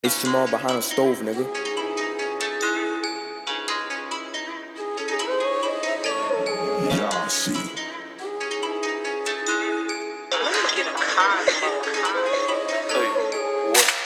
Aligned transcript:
It's 0.00 0.22
Jamal 0.22 0.46
behind 0.46 0.76
the 0.76 0.80
stove, 0.80 1.18
nigga. 1.24 1.44
Y'all 6.94 7.28
see. 7.28 7.58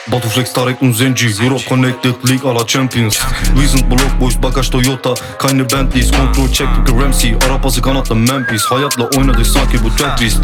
Batu 0.07 0.27
Euro 1.43 1.59
connected, 1.59 2.15
League 2.23 2.43
a 2.43 2.65
Champions. 2.65 3.19
We 3.55 3.67
sunt 3.67 3.87
blok 3.87 4.17
boys, 4.19 4.35
bagaj 4.35 4.69
Toyota, 4.69 5.13
keine 5.37 5.63
Bentleys 5.63 6.11
control 6.11 6.47
check 6.47 6.69
like 6.77 6.91
Ramsey, 6.91 7.35
arabası 7.45 7.81
kanatla 7.81 8.15
Memphis 8.15 8.65
Hayatla 8.65 9.09
oynadık 9.17 9.45
sanki 9.45 9.83
bu 9.83 9.95
Tetris 9.95 10.41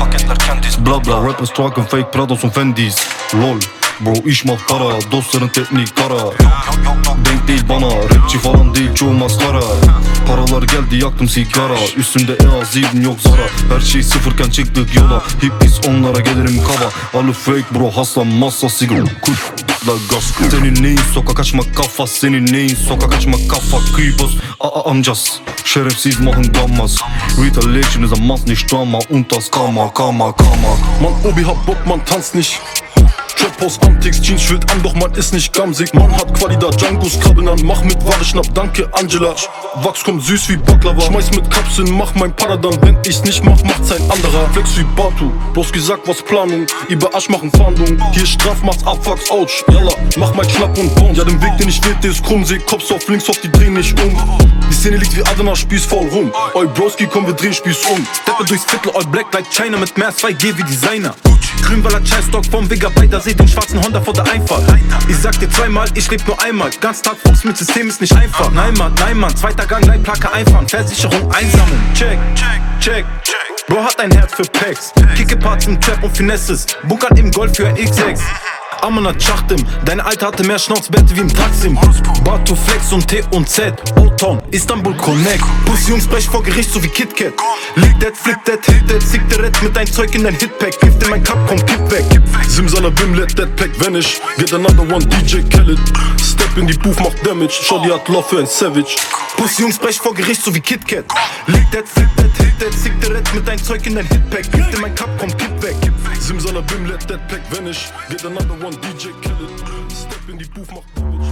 Bla 0.86 1.06
bla, 1.06 1.28
rappers 1.28 1.50
truck 1.50 1.78
and 1.78 1.88
fake 1.88 2.12
Prados 2.12 2.44
und 2.44 2.54
Fendis. 2.54 2.96
LOL. 3.34 3.89
Bro 4.00 4.14
ich 4.26 4.46
mach 4.46 4.68
para, 4.68 5.12
dostların 5.12 5.48
teknik 5.48 5.96
kara. 5.96 6.20
Denk 7.26 7.48
değil 7.48 7.64
bana, 7.70 7.96
rapçi 7.96 8.38
falan 8.38 8.76
değil 8.76 8.94
çoğu 8.94 9.14
maskara. 9.14 9.62
Paralar 10.28 10.64
geldi 10.64 10.96
yaktım 10.96 11.30
sigara 11.30 11.76
Üstümde 11.98 12.32
EA7 12.34 13.04
yok 13.04 13.18
Zara. 13.22 13.76
Her 13.76 13.82
şey 13.82 14.04
sıfırken 14.04 14.50
çıktık 14.50 14.96
yola. 14.96 15.24
Hippies 15.44 15.80
onlara 15.88 16.20
gelirim 16.20 16.62
kaba. 16.64 17.20
Alı 17.20 17.34
fake 17.34 17.66
bro 17.76 17.92
hasta 17.92 18.24
masa 18.24 18.70
sigara. 18.70 19.04
Kuş 19.22 19.40
la 19.88 19.94
gaz 20.12 20.52
Senin 20.52 20.84
neyin 20.84 21.00
sokak 21.14 21.40
açmak 21.40 21.76
kafa 21.76 22.08
Senin 22.08 22.54
neyin 22.54 22.76
sokak 22.76 23.14
açmak 23.14 23.50
kafa? 23.50 23.96
Kıyboz 23.96 24.38
aa 24.60 24.90
amcas. 24.90 25.40
Şerefsiz 25.66 26.20
machen 26.20 26.54
gammaz 26.54 26.98
Retaliation 27.46 28.04
ist 28.04 28.18
ein 28.18 28.28
Mass 28.28 28.48
nicht 28.48 28.72
Drama 28.72 29.00
Und 29.10 29.32
das 29.32 29.52
Karma, 29.52 29.94
Karma, 29.94 30.36
Karma 30.36 30.78
Man, 31.02 31.14
Obi 31.24 31.44
hat 31.44 31.68
Bock, 31.68 31.88
man 31.88 32.06
tanzt 32.06 32.36
nicht. 32.36 32.60
Trap 33.40 33.62
aus 33.62 33.80
Antics, 33.84 34.22
Jeans 34.22 34.42
schwillt 34.42 34.70
an, 34.70 34.84
doch 34.84 34.94
man 34.96 35.14
ist 35.14 35.34
nicht 35.34 35.54
gamsig. 35.54 35.94
Man 35.94 36.12
hat 36.12 36.34
Qualidad, 36.34 36.76
Django's 36.78 37.18
krabbeln 37.22 37.48
an, 37.48 37.58
mach 37.64 37.82
mit 37.84 38.06
Ware 38.06 38.26
schnapp, 38.26 38.54
danke 38.54 38.90
Angela. 38.96 39.34
Wachs 39.76 40.04
kommt 40.04 40.26
süß 40.26 40.50
wie 40.50 40.58
Baklava, 40.58 41.00
schmeiß 41.00 41.32
mit 41.32 41.50
Kapseln, 41.50 41.90
mach 41.98 42.14
mein 42.16 42.36
Paradan. 42.36 42.78
Wenn 42.82 42.98
ich's 43.08 43.24
nicht 43.24 43.42
mach, 43.46 43.64
macht's 43.64 43.94
ein 43.94 44.02
anderer. 44.12 44.50
Flex 44.52 44.76
wie 44.78 44.84
Batu, 44.94 45.32
bloß 45.54 45.72
gesagt, 45.72 46.06
was 46.06 46.22
Planung. 46.22 46.66
Über 46.90 47.16
Asch 47.16 47.30
machen 47.30 47.50
Fahndung, 47.52 47.98
hier 48.12 48.26
Straf 48.26 48.62
macht's 48.62 48.86
Abfucks, 48.86 49.32
ouch. 49.32 49.64
Yalla, 49.70 49.94
mach 50.18 50.34
mein 50.34 50.50
Schnapp 50.50 50.78
und 50.78 50.94
Bound. 50.96 51.16
Ja, 51.16 51.24
den 51.24 51.42
Weg, 51.42 51.56
den 51.58 51.70
ich 51.70 51.82
wähl, 51.86 51.96
der 52.04 52.12
ist 52.12 52.22
krumm, 52.22 52.44
seh 52.44 52.60
Cops 52.60 52.92
auf 52.92 53.08
links, 53.08 53.30
auf 53.30 53.40
die 53.40 53.50
drehen 53.50 53.76
nicht 53.76 53.98
um. 54.02 54.18
Die 54.70 54.74
Szene 54.74 54.98
liegt 54.98 55.16
wie 55.16 55.24
Adana, 55.24 55.56
Spieß 55.56 55.86
voll 55.86 56.10
rum. 56.10 56.30
Oi, 56.56 56.68
Broski, 56.68 57.08
komm, 57.08 57.26
wir 57.26 57.34
drehen 57.34 57.54
Spieß 57.54 57.86
um. 57.86 58.06
Steppe 58.22 58.44
durchs 58.44 58.66
Viertel, 58.66 58.92
all 58.96 59.06
black 59.06 59.34
like 59.34 59.50
China 59.50 59.78
mit 59.78 59.98
mehr 59.98 60.12
2G 60.12 60.58
wie 60.58 60.64
Designer. 60.64 61.16
Grünwaller 61.62 62.04
Chai-Stock 62.04 62.46
vom 62.46 62.68
Gigabyte, 62.68 63.14
seh 63.30 63.36
den 63.36 63.48
schwarzen 63.48 63.84
Honda 63.84 64.02
vor 64.02 64.14
der 64.14 64.30
Einfahrt. 64.32 64.64
Ich 65.08 65.18
sag 65.18 65.40
dir 65.40 65.50
zweimal, 65.50 65.88
ich 65.94 66.10
leb 66.10 66.26
nur 66.28 66.42
einmal. 66.42 66.70
Ganz 66.82 67.02
Tag 67.02 67.18
Fuchs 67.24 67.44
mit 67.44 67.58
System 67.58 67.88
ist 67.88 68.02
nicht 68.02 68.16
einfach. 68.16 68.52
Nein, 68.52 68.74
Mann, 68.76 68.94
nein, 68.96 69.18
Mann, 69.18 69.36
zweiter 69.36 69.66
Gang, 69.66 69.86
Leitplacke 69.86 70.32
einfahren. 70.32 70.68
Versicherung 70.68 71.32
einsammeln. 71.32 71.82
Check, 71.94 72.18
check, 72.36 72.62
check. 72.80 73.06
Bro 73.68 73.84
hat 73.84 74.00
ein 74.00 74.12
Herz 74.12 74.34
für 74.34 74.44
Packs. 74.44 74.92
Kicke 75.16 75.38
Parts 75.38 75.68
im 75.68 75.80
Trap 75.80 76.04
und 76.04 76.16
Finesses. 76.16 76.66
Bunkert 76.88 77.20
im 77.20 77.32
Gold 77.32 77.56
für 77.56 77.68
ein 77.68 77.76
X6. 77.76 78.20
Amanat 78.82 79.22
Schachtim, 79.22 79.66
deine 79.86 80.06
Alte 80.06 80.26
hatte 80.28 80.44
mehr 80.44 80.60
Schnauzbärte 80.60 81.16
wie 81.16 81.22
im 81.22 81.34
Taksim. 81.34 81.78
Batu 82.24 82.56
Flex 82.56 82.92
und 82.92 83.08
T 83.08 83.24
und 83.32 83.50
Z, 83.50 83.74
O-Town, 83.98 84.42
Istanbul 84.52 84.94
Connect. 84.96 85.44
Pussy 85.66 85.92
Jungs 85.92 86.08
brech 86.08 86.28
vor 86.28 86.44
Gericht 86.44 86.72
so 86.72 86.82
wie 86.84 86.88
KitKat. 86.88 87.34
Lick 87.76 88.00
that, 88.00 88.16
flip 88.16 88.38
that, 88.46 88.66
hit 88.66 88.88
that, 88.88 89.02
Zigarette 89.02 89.64
mit 89.64 89.76
dein 89.76 89.88
Zeug 89.88 90.14
in 90.16 90.24
dein 90.24 90.36
Hitpack. 90.36 90.80
Gift 90.80 91.04
in 91.04 91.10
mein 91.10 91.24
Cup, 91.24 91.38
komm, 91.48 91.64
kipp 91.66 91.92
weg. 91.92 92.06
Simsalabim, 92.48 93.16
let 93.16 93.36
that 93.36 93.56
pack 93.56 93.72
vanish. 93.76 94.20
Get 94.38 94.54
another 94.54 94.84
one, 94.84 95.02
DJ 95.10 95.44
Khaled. 95.50 95.80
Step 96.18 96.49
in 96.60 96.68
die 96.68 96.78
Booth, 96.78 97.00
macht 97.00 97.26
Damage. 97.26 97.54
Shorty 97.64 97.90
hat 97.90 98.08
Love 98.08 98.28
für 98.28 98.40
ein 98.40 98.46
Savage. 98.46 98.96
Pussy 99.38 99.62
Jungs 99.62 99.78
brech 99.78 99.98
vor 99.98 100.14
Gericht 100.14 100.44
so 100.44 100.54
wie 100.54 100.60
KitKat. 100.60 101.06
Lick 101.48 101.72
that, 101.72 101.88
flip 101.88 102.10
that, 102.18 102.26
hit 102.38 102.60
that, 102.60 102.74
Zigarette 102.74 103.34
mit 103.34 103.48
dein 103.48 103.58
Zeug 103.58 103.86
in 103.86 103.96
dein 103.96 104.06
Hitpack. 104.08 104.52
Gift 104.52 104.74
in 104.74 104.82
mein 104.82 104.94
Cup, 104.96 105.10
komm, 105.18 105.30
kipp 105.38 105.64
weg. 105.64 105.76
Simsalabim, 106.20 106.86
let 106.88 107.08
that 107.08 107.28
pack 107.28 107.42
vanish. 107.52 107.90
Get 108.10 108.26
another 108.26 108.54
one, 108.64 108.76
DJ 108.76 109.12
Khaled. 109.22 109.52
Step 109.92 110.30
in 110.30 110.38
die 110.38 110.46
Booth, 110.46 110.72
macht 110.72 110.88
Damage. 110.96 111.30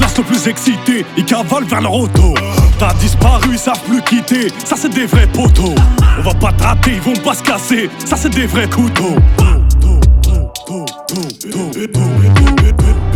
Laisse 0.00 0.18
le 0.18 0.24
plus 0.24 0.48
excité, 0.48 1.06
ils 1.16 1.24
cavalent 1.24 1.66
vers 1.66 1.80
leur 1.80 1.94
auto. 1.94 2.34
T'as 2.78 2.94
disparu, 2.94 3.50
ils 3.52 3.58
savent 3.58 3.80
plus 3.88 4.02
quitter. 4.02 4.48
Ça, 4.64 4.76
c'est 4.76 4.92
des 4.92 5.06
vrais 5.06 5.28
poteaux. 5.28 5.74
On 6.18 6.22
va 6.22 6.34
pas 6.34 6.52
te 6.52 6.62
rater, 6.62 6.92
ils 6.94 7.00
vont 7.00 7.20
pas 7.22 7.34
se 7.34 7.42
casser. 7.42 7.88
Ça, 8.04 8.16
c'est 8.16 8.30
des 8.30 8.46
vrais 8.46 8.68
couteaux. 8.68 9.16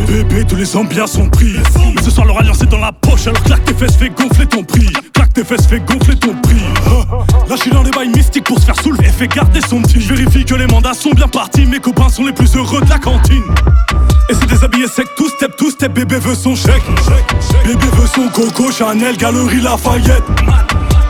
Bébé, 0.07 0.45
tous 0.47 0.57
les 0.57 0.77
ambiants 0.77 1.07
sont 1.07 1.29
pris. 1.29 1.55
Mais 1.95 2.03
ce 2.03 2.11
soir, 2.11 2.27
leur 2.27 2.39
alliance 2.39 2.61
est 2.63 2.67
dans 2.67 2.79
la 2.79 2.93
poche. 2.93 3.27
Alors 3.27 3.43
claque 3.43 3.65
tes 3.65 3.75
fesses, 3.75 3.97
fais 3.97 4.11
gonfler 4.11 4.47
ton 4.47 4.63
prix. 4.65 4.93
Claque 5.15 5.33
tes 5.33 5.45
fesses, 5.45 5.67
fais 5.67 5.81
gonfler 5.81 6.17
ton 6.17 6.35
prix. 6.35 6.61
Là, 7.49 7.57
je 7.57 7.63
suis 7.63 7.71
dans 7.71 7.83
les 7.83 7.91
bails 7.91 8.09
mystiques 8.09 8.45
pour 8.45 8.59
se 8.59 8.67
faire 8.67 8.79
soulever 8.83 9.07
et 9.07 9.11
fait 9.11 9.29
garder 9.29 9.61
son 9.61 9.81
petit. 9.81 10.01
Je 10.01 10.13
vérifie 10.15 10.45
que 10.45 10.55
les 10.55 10.67
mandats 10.67 10.93
sont 10.93 11.11
bien 11.11 11.29
partis. 11.29 11.65
Mes 11.65 11.81
copains 11.81 12.11
sont 12.11 12.25
les 12.25 12.33
plus 12.33 12.55
heureux 12.55 12.83
de 12.83 12.91
la 12.91 12.99
cantine. 12.99 13.45
Et 14.31 14.35
c'est 14.35 14.47
déshabillé 14.47 14.89
sec, 14.89 15.07
tout 15.17 15.29
step, 15.31 15.57
tout 15.57 15.71
step, 15.71 15.93
bébé 15.95 16.19
veut 16.19 16.35
son 16.35 16.55
chèque. 16.55 16.83
Bébé 17.65 17.87
veut 17.97 18.07
son 18.15 18.29
coco, 18.29 18.71
Chanel, 18.71 19.17
Galerie 19.17 19.63
Lafayette. 19.63 20.23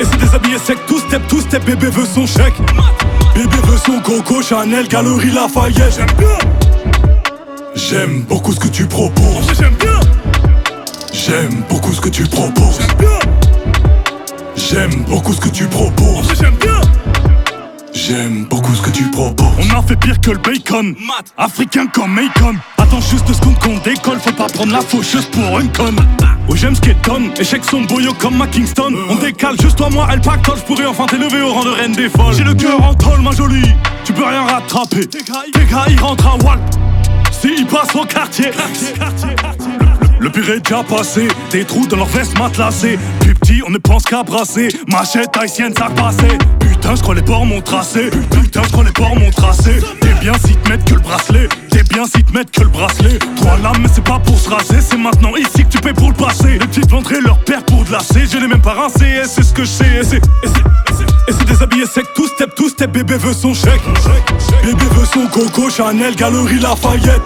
Et 0.00 0.04
c'est 0.04 0.18
déshabillé 0.18 0.58
sec, 0.58 0.78
tout 0.86 1.00
step, 1.00 1.22
tout 1.26 1.40
step, 1.40 1.64
bébé 1.64 1.88
veut 1.88 2.06
son 2.06 2.26
chèque. 2.26 2.54
Bébé 3.34 3.56
veut 3.64 3.78
son 3.84 3.98
coco, 4.00 4.40
Chanel, 4.40 4.86
Galerie 4.86 5.32
Lafayette. 5.32 6.00
J'aime 7.78 8.22
beaucoup 8.28 8.52
ce 8.52 8.58
que 8.58 8.66
tu 8.66 8.86
proposes. 8.86 9.46
J'aime 9.56 9.74
bien. 9.78 10.00
J'aime 11.12 11.62
beaucoup 11.68 11.92
ce 11.92 12.00
que 12.00 12.08
tu 12.08 12.24
proposes. 12.24 12.80
J'aime 12.80 12.96
bien. 12.98 13.18
J'aime 14.56 15.04
beaucoup 15.04 15.32
ce 15.32 15.40
que 15.40 15.48
tu 15.48 15.64
proposes. 15.66 16.28
J'aime 16.38 16.56
bien. 16.56 16.80
J'aime 17.94 18.46
beaucoup 18.46 18.74
ce 18.74 18.82
que 18.82 18.90
tu 18.90 19.04
proposes. 19.04 19.46
On 19.58 19.78
a 19.78 19.82
fait 19.82 19.94
pire 19.94 20.20
que 20.20 20.32
le 20.32 20.38
bacon. 20.38 20.96
Africain 21.38 21.86
comme 21.86 22.12
Macon. 22.14 22.56
Attends 22.78 23.00
juste 23.00 23.26
deux 23.28 23.34
secondes 23.34 23.58
qu'on 23.60 23.78
décolle. 23.78 24.18
Faut 24.18 24.32
pas 24.32 24.48
prendre 24.48 24.72
la 24.72 24.80
faucheuse 24.80 25.26
pour 25.26 25.60
une 25.60 25.70
conne. 25.70 26.00
Oh, 26.48 26.56
j'aime 26.56 26.74
ce 26.74 26.80
qu'elle 26.80 27.00
donne. 27.02 27.30
Échec 27.38 27.62
son 27.64 27.82
boyo 27.82 28.12
comme 28.14 28.38
ma 28.38 28.48
Kingston. 28.48 28.92
On 29.08 29.14
décale 29.14 29.54
juste 29.62 29.76
toi, 29.76 29.88
moi, 29.88 30.08
elle 30.12 30.20
pactole. 30.20 30.58
J'pourrais 30.58 30.86
enfin 30.86 31.06
t'élever 31.06 31.42
au 31.42 31.52
rang 31.52 31.64
de 31.64 31.70
reine 31.70 31.92
des 31.92 32.08
folles. 32.08 32.34
J'ai 32.34 32.44
le 32.44 32.54
cœur 32.54 32.82
en 32.82 32.94
tôle, 32.94 33.20
ma 33.20 33.30
jolie. 33.30 33.72
Tu 34.04 34.12
peux 34.12 34.24
rien 34.24 34.42
rattraper. 34.42 35.06
TKI 35.06 35.96
rentre 36.00 36.26
à 36.26 36.36
Walt. 36.44 36.87
Si 37.40 37.54
il 37.56 37.66
passe 37.66 37.94
au 37.94 38.04
quartier. 38.04 38.50
Le 40.18 40.30
pire 40.30 40.50
est 40.50 40.60
déjà 40.60 40.82
passé, 40.82 41.28
des 41.52 41.64
trous 41.64 41.86
dans 41.86 41.96
leurs 41.96 42.08
vestes 42.08 42.36
matelassées. 42.36 42.98
Plus 43.20 43.34
petit, 43.34 43.62
on 43.64 43.70
ne 43.70 43.78
pense 43.78 44.02
qu'à 44.02 44.24
brasser. 44.24 44.68
Machette 44.88 45.36
haïtienne, 45.36 45.72
ça 45.76 45.88
passait. 45.94 46.36
Putain, 46.58 46.96
je 46.96 47.02
crois 47.02 47.14
les 47.14 47.22
ports 47.22 47.46
m'ont 47.46 47.60
tracé. 47.60 48.10
Putain, 48.30 48.62
je 48.64 48.72
crois 48.72 48.82
les 48.82 48.90
ports 48.90 49.14
m'ont 49.14 49.30
tracé. 49.30 49.80
T'es 50.00 50.12
bien 50.20 50.32
si 50.44 50.56
te 50.56 50.68
mettent 50.68 50.84
que 50.84 50.94
le 50.94 51.00
bracelet. 51.00 51.48
T'es 51.70 51.84
bien 51.84 52.04
si 52.06 52.24
te 52.24 52.32
mettent 52.32 52.50
que 52.50 52.62
le 52.62 52.68
bracelet. 52.68 53.18
Trois 53.36 53.56
lames, 53.58 53.78
mais 53.80 53.88
c'est 53.92 54.04
pas 54.04 54.18
pour 54.18 54.38
se 54.38 54.50
raser. 54.50 54.80
C'est 54.80 54.96
maintenant 54.96 55.36
ici 55.36 55.64
que 55.64 55.68
tu 55.68 55.78
payes 55.78 55.92
pour 55.92 56.08
le 56.08 56.16
passé. 56.16 56.58
Les 56.58 56.66
petites 56.66 56.90
ventrées 56.90 57.20
leur 57.20 57.38
père 57.44 57.62
pour 57.64 57.84
de 57.84 57.92
la 57.92 58.00
C. 58.00 58.24
Je 58.30 58.38
l'ai 58.38 58.48
même 58.48 58.62
pas 58.62 58.72
rincé, 58.72 59.04
et 59.04 59.28
c'est 59.28 59.44
ce 59.44 59.52
que 59.52 59.62
je 59.62 59.70
sais. 59.70 60.00
C'est, 60.02 60.20
et 61.28 61.32
c'est, 61.32 61.44
déshabillé 61.44 61.86
sec, 61.86 62.06
tout 62.14 62.26
step, 62.26 62.54
tout 62.54 62.68
step. 62.68 62.90
Bébé 62.90 63.16
veut 63.16 63.34
son 63.34 63.52
chèque. 63.52 63.82
Bébé 64.62 64.84
veut 64.92 65.04
son 65.04 65.26
coco, 65.26 65.68
Chanel, 65.68 66.16
Galerie 66.16 66.58
Lafayette. 66.58 67.22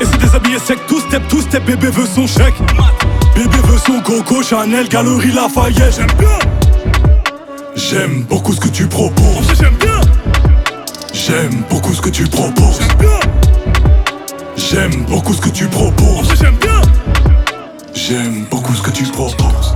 Et 0.00 0.04
c'est 0.04 0.18
déshabillé 0.18 0.58
sec, 0.58 0.78
tout 0.88 1.00
step, 1.00 1.22
tout 1.28 1.42
step, 1.42 1.64
bébé 1.64 1.88
veut 1.90 2.06
son 2.06 2.26
chèque. 2.26 2.54
Bébé 3.34 3.56
veut 3.64 3.78
son 3.78 4.00
coco, 4.00 4.42
Chanel, 4.42 4.88
Galerie 4.88 5.32
Lafayette. 5.32 5.94
J'aime 5.96 6.18
bien. 6.18 6.38
J'aime 7.76 8.22
beaucoup 8.22 8.52
ce 8.52 8.60
que 8.60 8.68
tu 8.68 8.86
proposes. 8.86 9.52
J'aime 9.58 9.76
bien. 9.76 10.00
J'aime 11.12 11.62
beaucoup 11.68 11.92
ce 11.92 12.00
que 12.00 12.10
tu 12.10 12.24
proposes. 12.24 12.78
J'aime 12.78 12.96
bien. 12.98 13.20
J'aime 14.56 15.04
beaucoup 15.04 15.34
ce 15.34 15.40
que 15.40 15.50
tu 15.50 15.66
proposes. 15.66 16.32
J'aime 16.40 16.56
bien. 16.56 16.80
J'aime 17.94 18.46
beaucoup 18.50 18.74
ce 18.74 18.82
que 18.82 18.90
tu 18.90 19.04
proposes. 19.04 19.74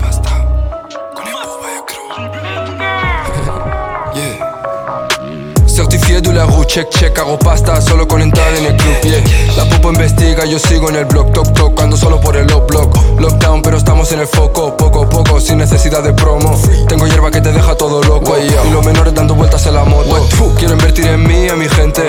Check, 6.14 6.90
check, 6.90 7.18
hago 7.18 7.38
pasta 7.38 7.80
solo 7.80 8.06
con 8.06 8.20
entrar 8.20 8.52
en 8.54 8.66
el 8.66 8.76
club, 8.76 9.00
yeah. 9.02 9.22
La 9.56 9.64
popo 9.68 9.90
investiga, 9.90 10.44
yo 10.44 10.58
sigo 10.58 10.88
en 10.88 10.96
el 10.96 11.04
blog, 11.04 11.32
toc, 11.32 11.52
toc, 11.52 11.80
ando 11.80 11.96
solo 11.96 12.20
por 12.20 12.36
el 12.36 12.46
lock, 12.46 12.68
block. 12.68 13.20
Lockdown, 13.20 13.62
pero 13.62 13.76
estamos 13.76 14.10
en 14.12 14.20
el 14.20 14.26
foco, 14.26 14.76
poco 14.76 15.04
a 15.04 15.08
poco, 15.08 15.40
sin 15.40 15.58
necesidad 15.58 16.02
de 16.02 16.12
promo. 16.12 16.56
Tengo 16.88 17.06
hierba 17.06 17.30
que 17.30 17.40
te 17.40 17.52
deja 17.52 17.76
todo 17.76 18.02
loco, 18.02 18.36
y 18.38 18.72
los 18.72 18.84
menores 18.84 19.14
dando 19.14 19.34
vueltas 19.34 19.66
en 19.66 19.74
la 19.74 19.84
moto. 19.84 20.26
Quiero 20.56 20.74
invertir 20.74 21.06
en 21.06 21.22
mí, 21.22 21.48
en 21.48 21.58
mi 21.58 21.68
gente, 21.68 22.02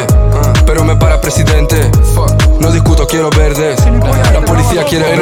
pero 0.66 0.84
me 0.84 0.96
para 0.96 1.20
presidente. 1.20 1.92
No 2.60 2.72
discuto, 2.72 3.06
quiero 3.06 3.30
verdes. 3.32 3.80
La 4.34 4.42
policía 4.42 4.84
quiere 4.84 5.14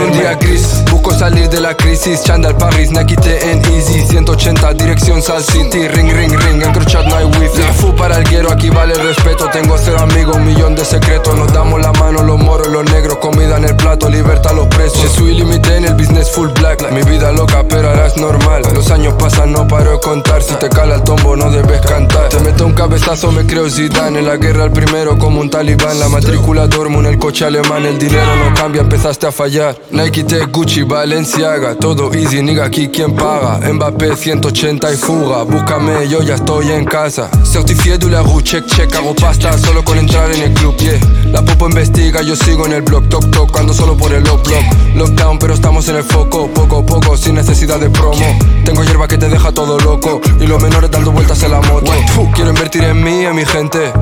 salir 1.24 1.48
de 1.48 1.62
la 1.62 1.74
crisis. 1.74 2.22
Chandal 2.22 2.58
Paris, 2.58 2.92
Nike 2.92 3.16
en 3.50 3.64
Easy. 3.74 4.06
180, 4.06 4.74
dirección 4.74 5.22
Sal 5.22 5.42
City. 5.42 5.88
Ring, 5.88 6.12
ring, 6.12 6.34
ring, 6.38 6.62
en 6.62 6.72
crochat 6.74 7.06
no 7.06 7.16
hay 7.16 7.24
wifi. 7.24 7.62
Fu 7.80 7.96
para 7.96 8.18
el 8.18 8.26
guero, 8.26 8.52
aquí 8.52 8.70
vale 8.70 8.94
respeto. 8.96 9.48
Tengo 9.50 9.78
cero 9.78 10.00
amigos, 10.02 10.36
un 10.36 10.46
millón 10.46 10.76
de 10.76 10.84
secretos. 10.84 11.34
Nos 11.38 11.54
damos 11.54 11.80
la 11.80 11.94
mano 11.94 12.24
los 12.24 12.38
moros, 12.38 12.68
los 12.68 12.84
negros. 12.92 13.20
Comida 13.20 13.56
en 13.56 13.64
el 13.64 13.76
plato, 13.78 14.10
libertad 14.10 14.52
los 14.54 14.68
presos. 14.68 15.02
Je 15.02 15.08
suis 15.08 15.34
limité 15.34 15.78
en 15.78 15.86
el 15.86 15.94
business 15.94 16.30
full 16.30 16.50
black. 16.60 16.92
Mi 16.92 17.04
vida 17.04 17.32
loca, 17.32 17.64
pero 17.70 17.92
ahora 17.92 18.08
es 18.08 18.18
normal. 18.18 18.64
Los 18.74 18.92
años 18.92 19.14
pasan, 19.18 19.54
no 19.54 19.66
paro 19.66 19.92
de 19.92 20.00
contar. 20.02 20.44
Si 20.44 20.56
te 20.56 20.68
cala 20.68 20.96
el 20.96 21.04
tombo, 21.04 21.38
no 21.38 21.50
debes 21.50 21.80
cantar. 21.82 22.28
Te 22.30 22.40
meto 22.42 22.66
un 22.66 22.74
cabezazo, 22.74 23.32
me 23.32 23.46
creo 23.46 23.70
Zidane. 23.70 24.20
En 24.20 24.26
la 24.26 24.36
guerra, 24.36 24.66
el 24.66 24.72
primero 24.72 25.18
como 25.18 25.40
un 25.40 25.50
talibán. 25.50 26.02
La 26.02 26.10
matrícula 26.10 26.68
duermo 26.68 27.00
en 27.00 27.06
el 27.06 27.18
coche 27.18 27.46
alemán. 27.46 27.86
El 27.86 27.98
dinero 27.98 28.36
no 28.36 28.54
cambia, 28.54 28.82
empezaste 28.82 29.26
a 29.26 29.32
fallar. 29.32 29.78
Nike, 29.90 30.26
Tech, 30.26 30.52
Gucci, 30.52 30.84
Balenciaga. 31.14 31.76
Todo 31.76 32.12
easy, 32.16 32.42
nigga, 32.42 32.66
aquí 32.66 32.88
quien 32.88 33.16
paga. 33.16 33.60
Mbappé 33.72 34.16
180 34.16 34.94
y 34.94 34.98
fuga. 34.98 35.44
Búscame, 35.44 36.10
yo 36.10 36.24
ya 36.24 36.34
estoy 36.34 36.72
en 36.72 36.86
casa. 36.86 37.30
Certifié 37.44 38.00
de 38.00 38.10
la 38.10 38.24
rue, 38.24 38.42
check, 38.42 38.66
check. 38.66 38.96
Hago 38.96 39.14
pasta 39.14 39.56
solo 39.60 39.84
con 39.84 40.00
entrar 40.00 40.32
en 40.32 40.42
el 40.42 40.54
club, 40.56 40.76
yeah. 40.78 41.00
La 41.32 41.44
popo 41.44 41.68
investiga, 41.68 42.24
yo 42.24 42.36
sigo 42.36 42.66
en 42.66 42.74
el 42.74 42.82
blog. 42.82 43.10
Toc, 43.10 43.30
toc, 43.30 43.60
ando 43.60 43.76
solo 43.76 43.96
por 43.96 44.12
el 44.12 44.24
lock, 44.24 44.44
block. 44.48 44.64
Lockdown, 44.96 45.38
pero 45.38 45.54
estamos 45.54 45.88
en 45.88 45.98
el 45.98 46.04
foco. 46.04 46.48
Poco 46.48 46.80
a 46.80 46.84
poco, 46.84 47.16
sin 47.16 47.36
necesidad 47.36 47.80
de 47.80 47.92
promo. 47.92 48.26
Tengo 48.66 48.84
hierba 48.84 49.08
que 49.08 49.20
te 49.20 49.30
deja 49.30 49.52
todo 49.52 49.80
loco. 49.80 50.20
Y 50.40 50.48
los 50.48 50.60
menores 50.64 50.90
dando 50.90 51.12
vueltas 51.12 51.44
en 51.44 51.52
la 51.52 51.62
moto. 51.62 51.92
Quiero 52.34 52.50
invertir 52.50 52.86
en 52.86 53.04
mí, 53.04 53.24
en 53.24 53.36
mi 53.36 53.46
gente. 53.46 53.94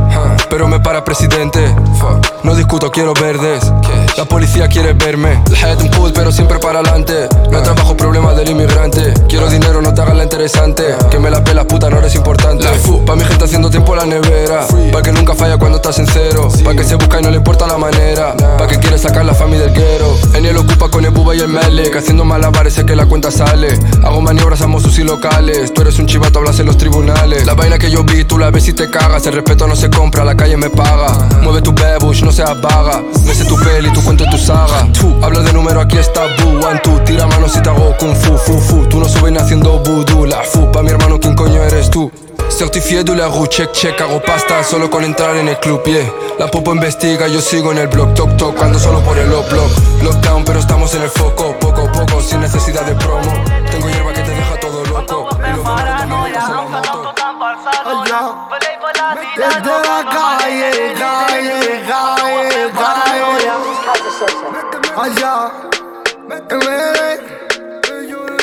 Pero 0.50 0.70
me 0.70 0.80
para 0.80 1.04
presidente. 1.04 1.76
No 2.44 2.56
discuto, 2.56 2.90
quiero 2.90 3.14
verdes. 3.14 3.70
La 4.18 4.26
policía 4.26 4.68
quiere 4.68 4.94
verme. 4.94 5.42
Head 5.62 5.82
un 5.82 5.90
put, 5.90 6.14
pero 6.14 6.32
siempre 6.32 6.60
para 6.60 6.80
adelante. 6.80 7.28
No 7.50 7.62
trabajo 7.62 7.96
problemas 7.96 8.36
del 8.36 8.50
inmigrante. 8.50 9.14
Quiero 9.28 9.50
dinero, 9.50 9.82
no 9.82 9.94
te 9.94 10.02
hagas 10.02 10.16
la 10.16 10.24
interesante. 10.24 10.96
Que 11.10 11.18
me 11.18 11.30
la 11.30 11.44
pela 11.44 11.64
puta, 11.66 11.90
no 11.90 11.98
eres 11.98 12.14
importante. 12.16 12.66
Pa' 13.06 13.16
mi 13.16 13.24
gente 13.24 13.46
haciendo 13.46 13.70
tiempo 13.70 13.94
en 13.94 14.00
la 14.00 14.06
nevera. 14.06 14.68
Pa' 14.92 15.02
que 15.02 15.12
nunca 15.12 15.34
falla 15.34 15.58
cuando 15.58 15.78
estás 15.78 15.96
sincero. 15.96 16.50
Pa' 16.64 16.76
que 16.76 16.84
se 16.84 16.96
busca 16.96 17.20
y 17.20 17.24
no 17.24 17.32
le 17.32 17.38
importa 17.38 17.66
la 17.66 17.78
manera. 17.78 18.36
Pa' 18.58 18.68
que 18.68 18.78
quiere 18.80 18.98
sacar 18.98 19.26
la 19.26 19.34
familia 19.34 19.66
del 19.66 19.74
guero. 19.74 20.16
En 20.34 20.46
él 20.46 20.58
ocupa 20.58 20.90
con 20.90 21.04
el 21.06 21.12
buba 21.12 21.34
y 21.34 21.40
el 21.40 21.48
mele. 21.48 21.90
Que 21.90 21.98
haciendo 21.98 22.26
malabares 22.26 22.74
sé 22.74 22.86
que 22.86 22.96
la 22.96 23.06
cuenta 23.06 23.32
sale. 23.32 23.80
Hago 24.04 24.22
maniobras, 24.22 24.62
amo 24.62 24.80
sus 24.80 25.00
y 25.00 25.04
locales. 25.04 25.74
Tú 25.74 25.82
eres 25.82 25.98
un 26.00 26.06
chivato, 26.06 26.40
hablas 26.40 26.60
en 26.60 26.66
los 26.68 26.78
tribunales. 26.78 27.46
La 27.46 27.54
vaina 27.54 27.80
que 27.80 27.90
yo 27.90 28.04
vi, 28.04 28.26
tú 28.26 28.38
la 28.38 28.52
ves 28.52 28.68
y 28.68 28.74
te 28.74 28.90
cagas. 28.90 29.26
El 29.26 29.34
respeto 29.34 29.68
no 29.68 29.76
se 29.76 29.90
compra, 29.90 30.24
la 30.26 30.36
calle 30.36 30.58
me 30.58 30.70
paga. 30.70 31.12
Mueve 31.42 31.62
tu 31.62 31.74
bebush, 31.74 32.24
no 32.24 32.32
seas 32.32 32.60
vaga. 32.62 33.02
No 33.26 33.34
sé 33.34 33.46
tu 33.46 33.58
peli, 33.58 33.90
tu 33.92 34.01
cuento 34.04 34.26
tu 34.30 34.38
saga. 34.38 34.88
Tú 34.94 35.16
hablas 35.22 35.46
de 35.46 35.54
número, 35.54 35.82
aquí 35.82 35.98
está 35.98 36.22
boo. 36.22 36.66
One, 36.66 36.80
two, 36.80 37.00
tira 37.06 37.26
manos 37.28 37.56
y 37.56 37.62
te 37.62 37.70
hago 37.70 37.96
kung 37.98 38.16
fu, 38.16 38.38
fu, 38.38 38.60
fu. 38.60 38.86
Tú 38.88 39.00
no 39.00 39.08
subes 39.08 39.32
ni 39.32 39.38
haciendo 39.38 39.80
voodoo. 39.80 40.26
La 40.26 40.42
fu, 40.42 40.72
pa' 40.72 40.82
mi 40.82 40.92
hermano, 40.92 41.20
¿quién 41.20 41.36
coño 41.36 41.62
eres 41.64 41.90
tú? 41.90 42.12
Certifié 42.50 43.04
de 43.04 43.16
la 43.16 43.28
rue, 43.28 43.48
check, 43.48 43.72
check, 43.72 44.00
hago 44.02 44.22
pasta 44.22 44.62
solo 44.64 44.90
con 44.90 45.04
entrar 45.04 45.36
en 45.38 45.48
el 45.48 45.58
club, 45.60 45.82
yeah. 45.86 46.12
La 46.38 46.48
popo 46.48 46.74
investiga, 46.74 47.28
yo 47.28 47.40
sigo 47.40 47.72
en 47.72 47.78
el 47.78 47.88
blog, 47.88 48.14
toc, 48.14 48.36
toc, 48.36 48.62
ando 48.62 48.78
solo 48.78 49.00
por 49.00 49.18
el 49.18 49.32
up, 49.32 49.48
block. 49.50 49.72
Lockdown, 50.04 50.44
pero 50.44 50.60
estamos 50.60 50.94
en 50.94 51.04
el 51.04 51.10
foco, 51.10 51.56
poco 51.60 51.82
a 51.88 51.92
poco, 51.92 52.22
sin 52.22 52.42
necesidad 52.42 52.86
de 52.86 52.94
promo. 52.96 53.32
Tengo 53.72 53.90
hierba 53.90 54.14
que 54.14 54.22
te 54.22 54.32
deja 54.32 54.60
todo 54.60 54.86
loco. 54.86 55.30
Y 55.40 55.54
la 56.34 56.42
moto. 56.60 58.48
Desde 59.36 59.72
la 59.82 60.06
calle, 60.12 60.91
allá, 65.02 65.52
en 66.30 66.48
Belén, 66.48 67.20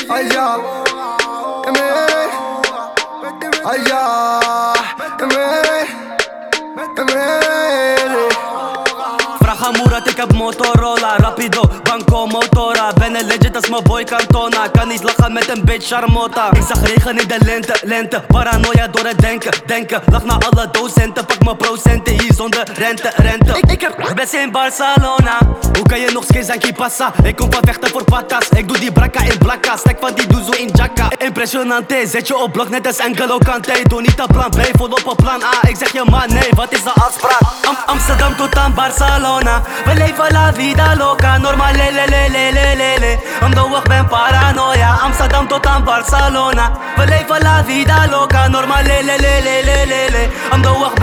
allá. 0.09 0.78
Heb 10.19 10.33
Motorola 10.33 11.15
Rapido, 11.17 11.61
Banco, 11.83 12.27
Motora. 12.27 12.93
Ben 12.93 13.15
een 13.15 13.25
legend 13.25 13.55
als 13.55 13.69
mijn 13.69 13.83
boy 13.83 14.03
Cantona. 14.03 14.67
Kan 14.67 14.87
niet 14.87 15.03
lachen 15.03 15.33
met 15.33 15.49
een 15.49 15.65
bitch 15.65 15.87
Charmota. 15.87 16.51
Ik 16.51 16.63
zag 16.67 16.81
regen 16.81 17.17
in 17.17 17.27
de 17.27 17.37
lente, 17.45 17.75
lente. 17.83 18.23
Paranoia 18.27 18.87
door 18.87 19.05
het 19.05 19.19
denken, 19.19 19.51
denken. 19.65 20.01
Lach 20.11 20.23
naar 20.23 20.37
alle 20.49 20.69
docenten, 20.71 21.25
pak 21.25 21.43
mijn 21.43 21.57
procenten 21.57 22.13
Hier 22.13 22.33
zonder 22.33 22.63
rente, 22.73 23.11
rente. 23.15 23.57
Ik, 23.57 23.71
ik 23.71 23.81
heb 23.81 24.11
best 24.15 24.33
in 24.33 24.51
Barcelona. 24.51 25.37
Hoe 25.73 25.87
kan 25.87 25.99
je 25.99 26.09
nog 26.11 26.23
skins 26.23 26.45
zijn 26.45 26.59
kipassa? 26.59 27.13
Ik 27.23 27.35
kom 27.35 27.51
van 27.51 27.61
vechten 27.65 27.89
voor 27.89 28.03
patas. 28.03 28.49
Ik 28.49 28.67
doe 28.67 28.79
die 28.79 28.91
brakka 28.91 29.21
in 29.21 29.37
blakka. 29.37 29.77
Stek 29.77 29.97
van 29.99 30.13
die 30.13 30.27
doezo 30.27 30.51
in 30.51 30.69
jacka. 30.73 31.07
Impressionante, 31.17 32.03
zet 32.07 32.27
je 32.27 32.37
op 32.37 32.51
blok 32.51 32.69
net 32.69 32.87
als 32.87 32.99
Angelo 32.99 33.37
Kante. 33.37 33.71
Doe 33.83 34.01
niet 34.01 34.19
aan 34.19 34.27
plan 34.27 34.49
B, 34.49 34.77
volop 34.77 35.05
op 35.05 35.17
plan 35.17 35.43
A. 35.43 35.67
Ik 35.67 35.75
zeg 35.75 35.91
je 35.91 36.03
man 36.09 36.33
nee, 36.33 36.49
wat 36.55 36.71
is 36.71 36.83
de 36.83 36.93
afspraak? 36.93 37.41
Am 37.67 37.77
Amsterdam 37.85 38.35
tot 38.35 38.55
aan 38.57 38.73
Barcelona 38.73 39.61
Leven 40.09 40.33
la 40.33 40.51
vida 40.51 40.95
loca, 40.95 41.37
normal, 41.37 41.75
lele, 41.75 42.07
lele, 42.07 42.51
lele, 42.51 42.75
lele 42.75 43.19
Omdat 43.41 43.65
ik 43.65 43.83
ben 43.87 44.07
paranoia, 44.07 44.97
Amsterdam 45.03 45.47
tot 45.47 45.65
aan 45.65 45.83
Barcelona 45.83 46.71
We 46.95 47.05
leven 47.05 47.41
la 47.41 47.63
vida 47.63 48.07
loca, 48.09 48.47
normal, 48.47 48.83
lele, 48.83 49.15
lele, 49.19 49.63
lele, 49.63 49.85
lele 49.85 50.29
Omdat 50.53 50.75
ik 50.75 50.98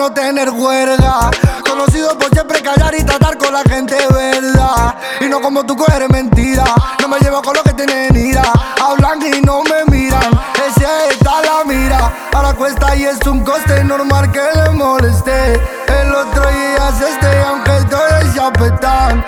no 0.00 0.10
tener 0.14 0.48
huelga. 0.48 1.30
Conocido 1.68 2.16
por 2.16 2.30
siempre 2.30 2.62
callar 2.62 2.94
y 2.94 3.04
tratar 3.04 3.36
con 3.36 3.52
la 3.52 3.62
gente 3.68 3.94
verdad. 4.10 4.94
Y 5.20 5.26
no 5.26 5.42
como 5.42 5.62
tú 5.66 5.76
eres 5.94 6.08
mentira. 6.08 6.64
No 7.02 7.08
me 7.08 7.18
llevo 7.18 7.42
con 7.42 7.54
lo 7.54 7.62
que 7.62 7.74
tienen 7.74 8.16
ira. 8.16 8.42
Hablan 8.82 9.20
y 9.20 9.42
no 9.42 9.62
me 9.62 9.84
miran. 9.94 10.30
Ese 10.54 10.86
está 11.10 11.42
la 11.42 11.64
mira. 11.66 12.10
Ahora 12.32 12.54
cuesta 12.54 12.96
y 12.96 13.04
es 13.04 13.18
un 13.26 13.44
coste 13.44 13.84
normal 13.84 14.32
que 14.32 14.40
le 14.40 14.70
moleste. 14.70 15.60
El 15.86 16.14
otro 16.14 16.48
día 16.48 16.92
se 16.98 17.10
esté, 17.10 17.42
aunque 17.42 17.72
todos 17.90 18.32
se 18.32 18.40
apetan. 18.40 19.22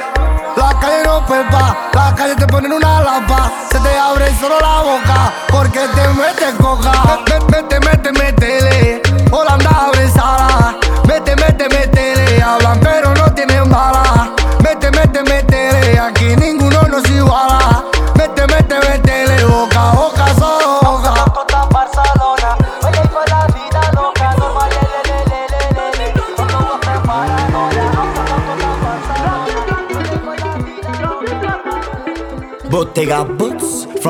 La 0.57 0.81
calle 0.81 1.03
no 1.05 1.27
pepa, 1.27 1.77
la 1.93 2.15
calle 2.15 2.35
te 2.35 2.47
ponen 2.47 2.73
una 2.73 3.03
lapa. 3.03 3.53
Se 3.71 3.79
te 3.79 3.99
abre 3.99 4.35
solo 4.41 4.59
la 4.59 4.81
boca, 4.81 5.33
porque 5.51 5.81
te 5.81 6.09
mete 6.15 6.57
coca. 6.57 6.92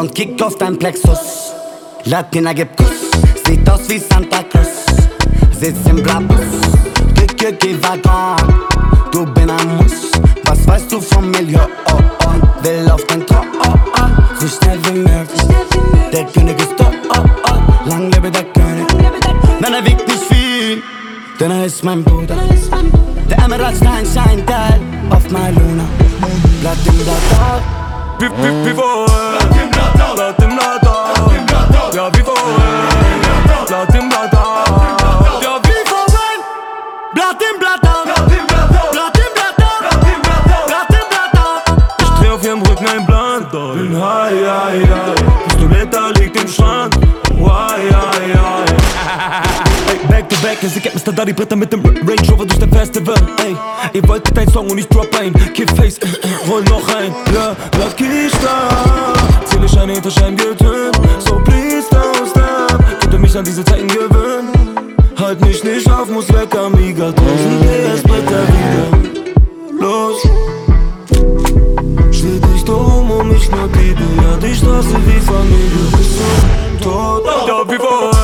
Front 0.02 0.16
Kick 0.16 0.42
auf 0.42 0.56
dein 0.56 0.76
Plexus. 0.76 1.52
Latina 2.06 2.52
gibt 2.52 2.76
Kuss, 2.76 2.88
sieht 3.46 3.70
aus 3.70 3.88
wie 3.88 3.98
Santa 3.98 4.42
Cruz. 4.42 4.84
Sitzt 5.60 5.86
im 5.86 6.02
Blabus, 6.02 6.40
Gevagan. 7.38 8.36
Du 9.12 9.24
bin 9.26 9.48
ein 9.48 9.76
Muss, 9.76 10.10
was 10.44 10.66
weißt 10.66 10.90
du 10.90 11.00
vom 11.00 11.30
Milieu? 11.30 11.60
Oh, 11.86 11.98
oh. 12.24 12.64
Will 12.64 12.90
auf 12.90 13.04
den 13.06 13.24
Thron, 13.24 13.46
oh, 13.60 14.08
so 14.40 14.48
schnell 14.48 14.80
wie 14.86 14.98
möglich. 14.98 15.42
Der 16.12 16.24
König 16.24 16.58
ist 16.58 16.76
tot, 16.76 16.94
lang 17.84 18.10
lebe 18.10 18.28
der 18.28 18.42
König. 18.42 18.86
Nein, 19.60 19.72
er 19.72 19.86
wiegt 19.86 20.08
nicht 20.08 20.24
viel, 20.24 20.82
denn 21.38 21.52
er 21.52 21.66
ist 21.66 21.84
mein 21.84 22.02
Bruder. 22.02 22.34
Der 23.30 23.38
Emeraldstein 23.38 24.04
scheint 24.12 24.44
geil 24.48 24.80
auf 25.10 25.30
mein 25.30 25.54
Luna. 25.54 25.84
Blatt 26.60 26.78
im 26.86 26.98
Blatt, 26.98 27.81
vivoje 28.28 29.06
La 29.34 29.40
tim 29.54 29.68
na 29.70 29.92
to 29.92 30.22
La 30.22 30.32
tim 30.32 30.56
na 30.56 30.78
to 30.78 31.96
Ja 31.96 32.08
vivoje 32.08 32.91
Ereignisse, 50.62 50.80
get 50.80 50.94
Mr. 50.94 51.12
Daddy 51.12 51.32
Britta 51.32 51.56
mit 51.56 51.72
dem 51.72 51.84
Range 51.84 52.30
Rover 52.30 52.46
durch 52.46 52.58
den 52.58 52.70
Festival. 52.70 53.16
Ey, 53.44 53.56
ihr 53.94 54.08
wolltet 54.08 54.38
ein 54.38 54.48
Song 54.48 54.70
und 54.70 54.78
ich 54.78 54.86
drop 54.86 55.08
ein. 55.18 55.32
Kick 55.54 55.68
Face, 55.76 55.98
äh, 55.98 56.06
äh, 56.06 56.48
roll 56.48 56.62
noch 56.64 56.86
ein. 56.94 57.12
Ja, 57.34 57.56
Lucky 57.80 58.28
Star. 58.28 59.12
Zähle 59.44 59.68
Schein 59.68 59.88
hinter 59.88 60.10
Schein 60.10 60.36
getönt. 60.36 60.96
So 61.18 61.36
please 61.42 61.88
don't 61.90 62.30
stop. 62.30 63.00
Könnte 63.00 63.18
mich 63.18 63.36
an 63.36 63.44
diese 63.44 63.64
Zeiten 63.64 63.88
gewöhnen. 63.88 64.50
Halt 65.18 65.40
mich 65.40 65.64
nicht 65.64 65.90
auf, 65.90 66.08
muss 66.08 66.32
weg, 66.32 66.54
Amiga. 66.54 67.10
Tausend 67.10 67.60
PS, 67.62 68.02
Britta 68.04 68.42
wieder. 68.52 68.86
Los. 69.80 70.22
Steh 72.12 72.38
dich 72.38 72.64
drum 72.64 73.10
um 73.10 73.28
mich 73.28 73.50
nur 73.50 73.66
Liebe. 73.66 74.02
Ja, 74.16 74.36
die 74.36 74.54
Straße 74.54 74.96
wie 75.06 75.20
Familie. 75.20 75.90
Bis 75.96 76.18
zum 76.18 76.80
Tod. 76.80 77.24
Ja, 77.48 77.68
wie 77.68 77.76
vorher. 77.76 78.21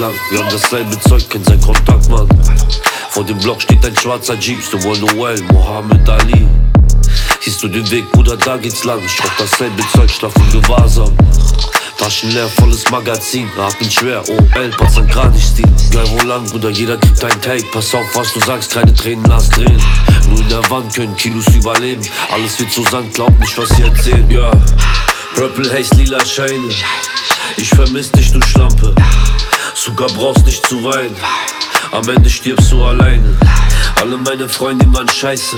Entlang 0.00 0.14
Wir 0.30 0.38
haben 0.38 0.50
dasselbe 0.50 0.98
Zeug, 1.00 1.28
kennt 1.28 1.46
sein 1.46 1.60
Kontakt, 1.60 2.08
Mann. 2.08 2.28
Vor 3.10 3.24
dem 3.24 3.38
Block 3.38 3.60
steht 3.62 3.84
ein 3.84 3.96
schwarzer 3.96 4.34
Jeep 4.34 4.62
Stonewall 4.62 4.98
Noel, 4.98 5.42
Mohammed 5.52 6.08
Ali. 6.08 6.46
Siehst 7.40 7.62
du 7.62 7.68
den 7.68 7.88
Weg, 7.90 8.10
Bruder, 8.12 8.36
da 8.36 8.56
geht's 8.56 8.84
lang. 8.84 9.00
Ich 9.04 9.22
rauch 9.22 9.32
dasselbe 9.38 9.82
Zeug, 9.92 10.10
schlaf 10.10 10.32
im 10.36 10.60
Gewahrsam. 10.60 11.16
Taschen 11.98 12.30
leer, 12.30 12.48
volles 12.48 12.90
Magazin, 12.90 13.50
Atmen 13.58 13.90
schwer, 13.90 14.22
OL, 14.26 14.70
passt 14.70 14.96
an 14.96 15.08
gar 15.08 15.28
nicht 15.28 15.46
Stil 15.46 15.66
Bleib 15.90 16.08
wo 16.10 16.26
lang, 16.26 16.46
Bruder, 16.46 16.70
jeder 16.70 16.96
kriegt 16.96 17.22
ein 17.22 17.40
Take. 17.42 17.64
Pass 17.72 17.94
auf, 17.94 18.06
was 18.14 18.32
du 18.32 18.40
sagst, 18.40 18.72
keine 18.72 18.94
Tränen, 18.94 19.24
lass 19.28 19.50
drehen. 19.50 19.82
Nur 20.30 20.38
in 20.40 20.48
der 20.48 20.70
Wand 20.70 20.94
können 20.94 21.14
Kilos 21.16 21.46
überleben. 21.48 22.02
Alles 22.32 22.58
wird 22.58 22.72
so 22.72 22.82
Sand, 22.84 23.12
glaub 23.12 23.38
nicht, 23.38 23.56
was 23.58 23.68
sie 23.70 23.82
erzählen, 23.82 24.30
ja 24.30 24.50
Purple 25.34 25.70
Haze, 25.70 25.94
lila 25.96 26.24
Scheine. 26.24 26.70
Ich 27.56 27.68
vermiss 27.68 28.10
dich, 28.12 28.32
du 28.32 28.40
Schlampe 28.42 28.94
Sogar 29.74 30.08
brauchst 30.08 30.46
nicht 30.46 30.66
zu 30.66 30.82
weinen. 30.84 31.16
Am 31.92 32.08
Ende 32.08 32.28
stirbst 32.28 32.70
du 32.72 32.82
alleine. 32.82 33.36
Alle 34.00 34.16
meine 34.16 34.48
Freunde 34.48 34.86
waren 34.92 35.08
scheiße. 35.08 35.56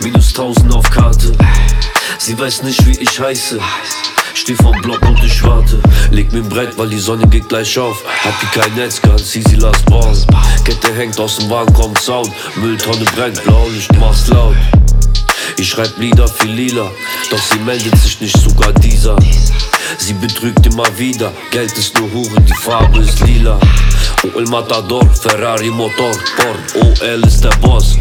Minus 0.00 0.32
tausend 0.32 0.72
auf 0.74 0.90
Karte. 0.90 1.32
Sie 2.18 2.38
weiß 2.38 2.62
nicht, 2.62 2.84
wie 2.86 2.98
ich 2.98 3.20
heiße. 3.20 3.58
Steh 4.34 4.54
vom 4.54 4.80
Block 4.82 5.02
und 5.02 5.22
ich 5.22 5.42
warte. 5.42 5.80
Leg 6.10 6.32
mir 6.32 6.40
ein 6.40 6.48
Brett, 6.48 6.76
weil 6.76 6.88
die 6.88 6.98
Sonne 6.98 7.26
geht 7.28 7.48
gleich 7.48 7.78
auf. 7.78 8.02
Hab 8.24 8.38
hier 8.40 8.62
kein 8.62 8.74
Netz, 8.74 9.00
ganz 9.00 9.34
easy, 9.36 9.56
lass 9.56 9.82
bauen 9.82 10.26
Kette 10.64 10.94
hängt 10.94 11.18
aus 11.20 11.38
dem 11.38 11.50
Wagen, 11.50 11.72
kommt 11.72 11.98
Sound. 11.98 12.30
Mülltonne 12.56 13.04
brennt, 13.16 13.42
Blaulicht, 13.44 13.90
mach's 13.98 14.26
laut 14.28 14.56
ich 15.56 15.68
schreib 15.68 15.96
Lieder 15.98 16.26
für 16.28 16.46
Lila, 16.46 16.90
doch 17.30 17.42
sie 17.42 17.58
meldet 17.60 17.96
sich 17.98 18.20
nicht, 18.20 18.36
sogar 18.36 18.72
dieser. 18.74 19.16
Sie 19.98 20.14
betrügt 20.14 20.66
immer 20.66 20.86
wieder, 20.98 21.32
Geld 21.50 21.76
ist 21.78 21.98
nur 21.98 22.10
Hure, 22.12 22.40
die 22.40 22.54
Farbe 22.54 23.00
ist 23.00 23.20
lila. 23.20 23.58
OL 24.22 24.44
Matador, 24.48 25.08
Ferrari 25.14 25.70
Motor, 25.70 26.12
Port, 26.36 26.84
OL 27.00 27.24
ist 27.26 27.44
der 27.44 27.50
Boss. 27.60 27.96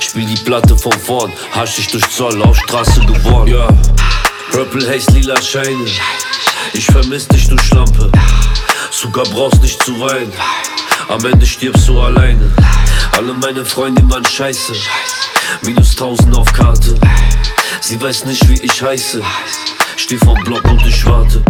Spiel 0.00 0.26
die 0.26 0.42
Platte 0.42 0.76
von 0.76 0.92
vorn, 0.92 1.32
hasch 1.54 1.76
dich 1.76 1.88
durch 1.88 2.08
Zoll, 2.10 2.40
auf 2.42 2.56
Straße 2.56 3.00
geworden. 3.00 3.52
Ja, 3.52 3.68
Purple 4.50 4.88
Haze, 4.88 5.10
lila 5.12 5.40
Scheine. 5.40 5.86
Ich 6.72 6.86
vermiss 6.86 7.28
dich, 7.28 7.48
du 7.48 7.58
Schlampe. 7.58 8.10
Sogar 8.90 9.24
brauchst 9.24 9.62
nicht 9.62 9.82
zu 9.82 9.98
weinen. 10.00 10.32
Am 11.08 11.24
Ende 11.24 11.46
stirbst 11.46 11.88
du 11.88 12.00
alleine. 12.00 12.50
Alle 13.12 13.34
meine 13.34 13.64
Freunde 13.64 14.02
waren 14.08 14.24
scheiße. 14.24 14.72
Minus 15.60 15.94
tausend 15.94 16.34
auf 16.36 16.52
Karte. 16.52 16.98
Sie 17.80 18.00
weiß 18.00 18.24
nicht, 18.24 18.48
wie 18.48 18.60
ich 18.62 18.82
heiße. 18.82 19.22
Steh 19.96 20.16
vom 20.16 20.42
Block 20.44 20.64
und 20.64 20.84
ich 20.86 21.04
warte. 21.04 21.44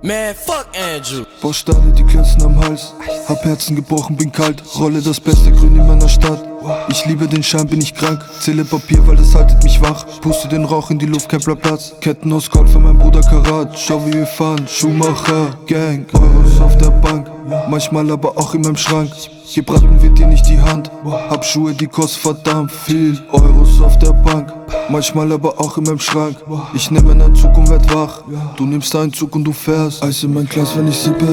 Man, 0.00 0.34
fuck 0.34 0.66
Andrew. 0.74 1.24
Baustelle, 1.42 1.92
die 1.96 2.04
Klötzen 2.04 2.42
am 2.42 2.58
Hals. 2.64 2.94
Hab 3.28 3.44
Herzen 3.44 3.76
gebrochen, 3.76 4.16
bin 4.16 4.32
kalt. 4.32 4.62
Rolle 4.78 5.02
das 5.02 5.20
beste 5.20 5.50
Grün 5.50 5.76
in 5.76 5.86
meiner 5.86 6.08
Stadt. 6.08 6.47
Ich 6.88 7.04
liebe 7.06 7.26
den 7.26 7.42
Schein, 7.42 7.66
bin 7.66 7.80
ich 7.80 7.94
krank. 7.94 8.24
Zähle 8.40 8.64
Papier, 8.64 9.06
weil 9.06 9.16
das 9.16 9.34
haltet 9.34 9.62
mich 9.62 9.80
wach. 9.80 10.04
Puste 10.20 10.48
den 10.48 10.64
Rauch 10.64 10.90
in 10.90 10.98
die 10.98 11.06
Luft, 11.06 11.28
kein 11.28 11.40
Platz. 11.40 11.94
Ketten 12.00 12.32
aus 12.32 12.50
Gold 12.50 12.68
für 12.68 12.78
mein 12.78 12.98
Bruder 12.98 13.20
Karat. 13.20 13.78
Schau, 13.78 14.04
wie 14.06 14.12
wir 14.12 14.26
fahren. 14.26 14.66
Schumacher, 14.66 15.56
Gang. 15.66 16.06
Euros 16.12 16.60
auf 16.60 16.76
der 16.78 16.90
Bank. 16.90 17.30
Manchmal 17.68 18.10
aber 18.10 18.36
auch 18.36 18.54
in 18.54 18.62
meinem 18.62 18.76
Schrank. 18.76 19.10
Gebraten 19.54 20.00
wird 20.02 20.18
dir 20.18 20.26
nicht 20.26 20.46
die 20.48 20.60
Hand. 20.60 20.90
Hab 21.04 21.44
Schuhe, 21.44 21.72
die 21.72 21.86
kosten 21.86 22.20
verdammt 22.20 22.70
viel. 22.70 23.18
Euros 23.32 23.80
auf 23.80 23.98
der 23.98 24.12
Bank. 24.12 24.52
Manchmal 24.90 25.32
aber 25.32 25.58
auch 25.58 25.78
in 25.78 25.84
meinem 25.84 25.98
Schrank. 25.98 26.36
Ich 26.74 26.90
nehme 26.90 27.12
einen 27.12 27.34
Zug 27.34 27.56
und 27.56 27.68
werd 27.68 27.92
wach. 27.94 28.22
Du 28.56 28.66
nimmst 28.66 28.94
einen 28.94 29.12
Zug 29.12 29.34
und 29.34 29.44
du 29.44 29.52
fährst. 29.52 30.02
Eis 30.02 30.22
in 30.22 30.34
mein 30.34 30.46
Glas, 30.46 30.76
wenn 30.76 30.86
ich 30.86 30.98
sippe. 30.98 31.26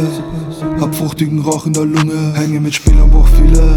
Hab 0.79 0.95
fruchtigen 0.95 1.41
Rauch 1.41 1.65
in 1.65 1.73
der 1.73 1.85
Lunge. 1.85 2.33
Hänge 2.33 2.59
mit 2.59 2.73
Spielern, 2.73 3.09
brauch 3.11 3.27
viele. 3.27 3.75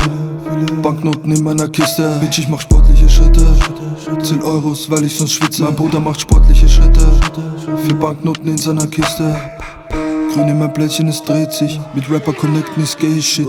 Banknoten 0.83 1.33
in 1.33 1.43
meiner 1.43 1.69
Kiste. 1.69 2.17
Bitch, 2.21 2.39
ich 2.39 2.49
mach 2.49 2.61
sportliche 2.61 3.09
Schritte. 3.09 3.47
Zähl 4.23 4.41
Euros, 4.43 4.91
weil 4.91 5.05
ich 5.05 5.17
sonst 5.17 5.33
schwitze. 5.33 5.65
Mein 5.65 5.75
Bruder 5.75 6.01
macht 6.01 6.21
sportliche 6.21 6.69
Schritte. 6.69 7.07
Für 7.85 7.95
Banknoten 7.95 8.49
in 8.49 8.59
seiner 8.59 8.87
Kiste. 8.87 9.37
Grün 10.33 10.49
in 10.49 10.59
mein 10.59 10.73
Blättchen, 10.73 11.09
es 11.09 11.23
dreht 11.23 11.53
sich. 11.53 11.81
Mit 11.95 12.11
Rapper 12.11 12.33
connecten 12.33 12.83
ist 12.83 12.99
gay 12.99 13.21
shit. 13.21 13.49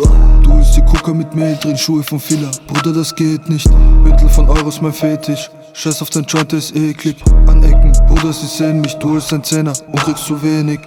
Isst 0.60 0.76
die 0.76 0.82
Coca 0.82 1.14
mit 1.14 1.34
Mehl 1.34 1.58
drin, 1.62 1.78
Schuhe 1.78 2.04
von 2.04 2.20
Fila. 2.20 2.52
Bruder, 2.68 2.92
das 2.92 3.16
geht 3.16 3.48
nicht. 3.50 3.70
Bündel 4.04 4.30
von 4.30 4.50
Euros, 4.50 4.82
mein 4.82 4.94
Fetisch. 4.94 5.50
Scheiß 5.74 6.02
auf 6.02 6.10
dein 6.10 6.26
Joint, 6.26 6.52
der 6.52 6.60
ist 6.60 6.76
eklig. 6.76 7.16
An 7.48 7.64
Ecken, 7.64 7.94
Bruder, 8.08 8.34
sie 8.34 8.48
sehen 8.48 8.82
mich. 8.82 8.94
Du 8.96 9.12
holst 9.12 9.32
ein 9.32 9.44
Zehner 9.44 9.74
und 9.88 10.00
kriegst 10.02 10.26
zu 10.26 10.42
wenig. 10.44 10.80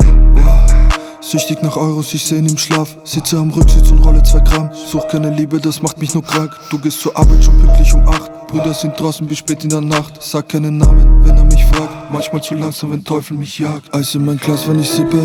Süchtig 1.21 1.63
nach 1.63 1.77
Euros, 1.77 2.13
ich 2.13 2.25
seh 2.25 2.39
ihn 2.39 2.47
im 2.47 2.59
Schlaf. 2.59 2.97
Sitze 3.05 3.39
am 3.39 3.51
Rücksitz 3.51 3.91
und 3.91 4.01
rolle 4.01 4.23
zwei 4.25 4.41
Gramm. 4.41 4.71
Such 4.75 5.09
keine 5.09 5.31
Liebe, 5.31 5.59
das 5.61 5.81
macht 5.81 5.99
mich 5.99 6.13
nur 6.13 6.23
krank. 6.23 6.55
Du 6.69 6.79
gehst 6.79 7.01
zur 7.01 7.17
Arbeit 7.17 7.43
schon 7.43 7.57
pünktlich 7.59 7.95
um 7.95 8.07
acht. 8.07 8.31
Brüder 8.49 8.75
sind 8.75 9.01
draußen 9.01 9.27
bis 9.27 9.39
spät 9.39 9.65
in 9.65 9.71
der 9.71 9.81
Nacht. 9.81 10.23
Sag 10.23 10.51
keinen 10.51 10.77
Namen, 10.77 11.25
wenn 11.25 11.37
er 11.37 11.45
mich 11.45 11.65
fragt. 11.67 11.92
Manchmal 12.13 12.43
zu 12.43 12.55
langsam, 12.55 12.93
wenn 12.93 13.05
Teufel 13.05 13.39
mich 13.39 13.59
jagt. 13.59 13.93
Eis 13.95 14.15
in 14.15 14.27
mein 14.27 14.37
Glas, 14.37 14.69
wenn 14.69 14.79
ich 14.79 14.91
sippe. 14.91 15.19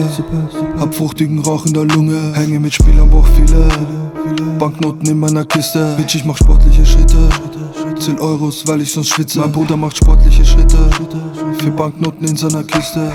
Hab 0.79 0.95
fruchtigen 0.95 1.39
Rauch 1.39 1.65
in 1.65 1.73
der 1.73 1.83
Lunge. 1.83 2.33
Hänge 2.33 2.59
mit 2.59 2.73
Spielern, 2.73 3.09
brauch 3.09 3.27
viele. 3.35 3.67
Banknoten 4.57 5.09
in 5.09 5.19
meiner 5.19 5.43
Kiste. 5.43 5.95
Bitch, 5.97 6.15
ich 6.15 6.23
mach 6.23 6.37
sportliche 6.37 6.85
Schritte. 6.85 7.29
Zähl 7.99 8.17
Euros, 8.19 8.65
weil 8.67 8.81
ich 8.81 8.91
sonst 8.93 9.09
schwitze. 9.09 9.39
Mein 9.39 9.51
Bruder 9.51 9.75
macht 9.75 9.97
sportliche 9.97 10.45
Schritte. 10.45 10.77
Für 11.59 11.71
Banknoten 11.71 12.25
in 12.25 12.37
seiner 12.37 12.63
Kiste. 12.63 13.11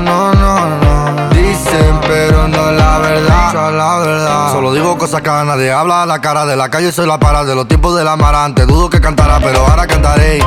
No, 0.00 0.32
no, 0.34 0.66
no, 0.68 1.10
no. 1.10 1.28
Dicen, 1.30 1.98
pero 2.06 2.48
no 2.48 2.70
la 2.72 2.98
verdad, 2.98 3.72
la 3.72 3.98
verdad. 3.98 4.52
Solo 4.52 4.72
digo 4.72 4.96
cosas 4.98 5.20
que 5.22 5.30
a 5.30 5.44
nadie 5.44 5.72
habla. 5.72 6.06
La 6.06 6.20
cara 6.20 6.44
de 6.46 6.56
la 6.56 6.68
calle 6.68 6.92
soy 6.92 7.06
la 7.06 7.18
para 7.18 7.44
de 7.44 7.54
los 7.54 7.66
tiempos 7.68 7.96
del 7.96 8.08
amarante. 8.08 8.66
Dudo 8.66 8.88
que 8.90 9.00
cantará, 9.00 9.38
pero 9.40 9.66
ahora 9.66 9.86
cantaré. 9.86 10.40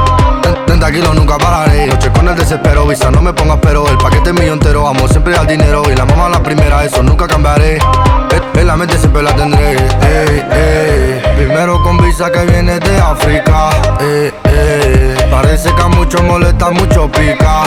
30 0.67 0.91
kilos 0.91 1.15
nunca 1.15 1.37
pararé. 1.37 1.87
Noche 1.87 2.11
con 2.11 2.27
el 2.27 2.35
desespero, 2.35 2.85
visa, 2.87 3.09
no 3.11 3.21
me 3.21 3.33
pongas 3.33 3.57
pero. 3.61 3.87
El 3.87 3.97
paquete 3.97 4.33
mío 4.33 4.53
entero, 4.53 4.87
amo 4.87 5.07
siempre 5.07 5.35
al 5.35 5.47
dinero. 5.47 5.83
Y 5.91 5.95
la 5.95 6.05
mamá 6.05 6.29
la 6.29 6.41
primera, 6.41 6.83
eso 6.83 7.01
nunca 7.03 7.27
cambiaré. 7.27 7.75
En- 7.77 8.59
En 8.59 8.67
la 8.67 8.75
mente 8.77 8.97
siempre 8.97 9.21
la 9.21 9.35
tendré. 9.35 9.71
Ey, 9.73 10.45
ey. 10.51 11.21
Primero 11.35 11.81
con 11.83 11.97
visa 11.97 12.31
que 12.31 12.45
viene 12.45 12.79
de 12.79 12.97
África. 12.99 13.69
Ey, 13.99 14.33
ey. 14.45 15.15
Parece 15.29 15.73
que 15.75 15.81
a 15.81 15.87
muchos 15.87 16.23
molesta, 16.23 16.69
mucho 16.71 17.09
pica. 17.11 17.63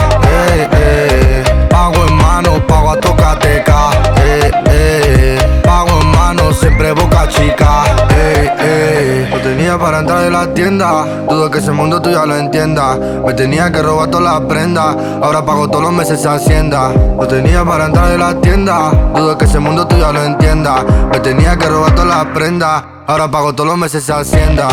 Pago 1.69 2.05
en 2.07 2.15
mano, 2.15 2.65
pago 2.67 2.91
a 2.91 2.99
tocateca. 2.99 3.89
Ey, 4.23 4.51
ey. 4.71 5.61
Pago 5.63 6.01
en 6.01 6.11
mano, 6.11 6.51
siempre 6.53 6.91
boca 6.91 7.27
chica. 7.27 7.83
Ey, 8.09 8.49
ey. 8.59 9.29
Lo 9.29 9.39
tenía 9.39 9.77
para 9.77 9.99
entrar 9.99 10.23
en 10.25 10.33
la 10.33 10.53
tienda. 10.53 11.05
Dudo 11.29 11.49
que 11.49 11.59
ese 11.59 11.71
mundo 11.71 12.01
tú 12.01 12.11
ya 12.11 12.25
lo 12.25 12.35
entiendas. 12.35 12.97
Me 13.25 13.33
tenía 13.33 13.71
que 13.71 13.81
robar 13.81 14.09
todas 14.09 14.33
las 14.33 14.41
prendas. 14.41 14.95
Ahora 15.21 15.45
pago 15.45 15.67
todos 15.67 15.83
los 15.83 15.93
meses 15.93 16.19
esa 16.19 16.33
hacienda. 16.35 16.91
Lo 17.19 17.27
tenía 17.27 17.63
para 17.63 17.85
entrar 17.85 18.11
en 18.11 18.19
la 18.19 18.33
tienda. 18.41 18.91
Dudo 19.15 19.37
que 19.37 19.45
ese 19.45 19.59
mundo 19.59 19.85
tú 19.87 19.97
ya 19.97 20.11
lo 20.11 20.23
entiendas. 20.23 20.83
Me 21.11 21.19
tenía 21.19 21.57
que 21.57 21.67
robar 21.67 21.93
todas 21.93 22.09
las 22.09 22.25
prendas. 22.33 22.83
Ahora 23.07 23.29
pago 23.29 23.53
todos 23.53 23.69
los 23.69 23.77
meses 23.77 24.03
esa 24.03 24.19
hacienda. 24.19 24.67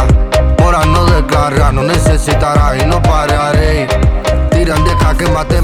Ahora 0.62 0.84
no 0.84 1.06
declarar, 1.06 1.72
no 1.72 1.82
necesitarás 1.84 2.82
y 2.82 2.86
no 2.86 3.00
pararé. 3.00 3.86
Tiran, 4.50 4.84
deja 4.84 5.16
que 5.16 5.26
mate, 5.28 5.55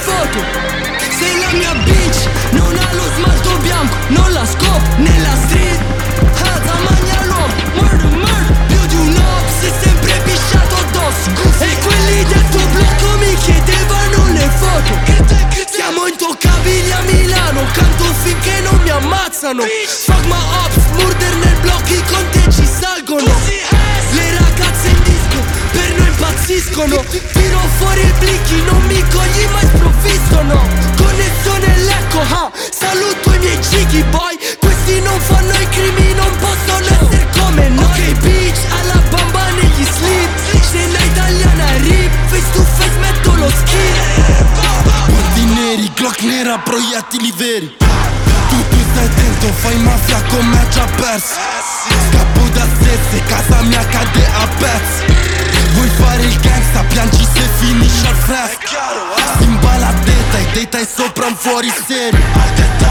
foto. 0.00 0.38
Sei 1.18 1.38
la 1.38 1.52
mia 1.52 1.74
bitch, 1.84 2.28
non 2.52 2.76
ha 2.76 2.88
lo 2.92 3.06
smalto 3.16 3.56
bianco, 3.58 3.96
non 4.08 4.32
la 4.32 4.46
scop 4.46 4.82
nella 4.96 5.34
street. 5.44 5.80
Hazza 6.42 6.74
magna 6.88 7.24
l'uomo, 7.26 7.54
murder 7.74 8.10
murder 8.22 8.56
Più 8.66 8.86
di 8.86 8.96
un'op 8.96 9.44
si 9.58 9.66
è 9.66 9.72
sempre 9.82 10.12
pisciato 10.24 10.74
addosso. 10.76 11.30
E 11.64 11.78
quelli 11.84 12.24
del 12.24 12.48
tuo 12.48 12.66
blocco 12.72 13.18
mi 13.18 13.34
chiedevano 13.36 14.32
le 14.32 14.50
foto. 14.56 14.92
Siamo 15.70 16.06
intoccabili 16.06 16.92
a 16.92 17.00
Milano 17.00 17.64
Canto 17.72 18.04
finché 18.22 18.60
non 18.60 18.80
mi 18.82 18.90
ammazzano. 18.90 19.62
Fuck 19.86 20.26
my 20.26 20.42
ops, 20.64 21.02
murder 21.02 21.34
nel 21.36 21.56
blocco 21.60 21.92
I 21.92 22.02
conteggi 22.04 22.39
impazziscono 26.20 27.02
Tiro 27.32 27.60
fuori 27.78 28.00
il 28.00 28.14
blicchi, 28.18 28.62
non 28.64 28.82
mi 28.82 29.02
cogli 29.08 29.46
mai 29.52 29.66
sprovvistono 29.66 30.68
Connessione 30.96 31.76
lecco, 31.78 32.20
ah 32.20 32.50
Saluto 32.70 33.32
i 33.34 33.38
miei 33.38 33.60
giggy 33.60 34.02
boy. 34.04 34.36
Questi 34.58 35.00
non 35.00 35.18
fanno 35.20 35.52
i 35.52 35.68
crimi, 35.68 36.12
non 36.14 36.30
possono 36.38 36.84
essere 36.84 37.26
come 37.38 37.68
noi. 37.68 37.84
Ok 37.84 38.18
bitch, 38.20 38.58
alla 38.70 39.00
bamba 39.08 39.48
negli 39.50 39.84
slip. 39.84 40.62
Scena 40.62 40.98
italiana 40.98 41.76
rip 41.78 42.10
Face 42.28 42.50
to 42.52 42.62
face 42.62 42.98
metto 42.98 43.34
lo 43.34 43.48
skin 43.48 44.46
Guardi 45.06 45.44
neri, 45.44 45.90
Glock 45.94 46.20
nera, 46.22 46.58
proiettili 46.58 47.32
veri. 47.36 47.76
Tu, 47.78 48.68
tu 48.68 48.76
stai 48.92 49.06
attento, 49.06 49.46
fai 49.54 49.76
mafia 49.78 50.22
con 50.28 50.46
me 50.46 50.66
già 50.70 50.86
perso 50.96 51.69
Scappo 51.80 52.46
da 52.52 52.66
stesse, 52.74 53.22
casa 53.24 53.62
mia 53.62 53.84
cade 53.86 54.26
a 54.26 54.46
pezzi. 54.58 55.14
Vuoi 55.72 55.88
fare 55.88 56.22
il 56.22 56.38
gangsta, 56.40 56.84
piangi 56.84 57.26
se 57.32 57.48
finisce 57.58 58.06
al 58.06 58.14
fresco 58.16 58.76
Simba 59.38 59.76
la 59.78 59.92
detta 60.04 60.38
e 60.38 60.46
data 60.52 60.78
è 60.78 60.86
sopra 60.86 61.26
un 61.26 61.36
fuori 61.36 61.72
serie. 61.86 62.20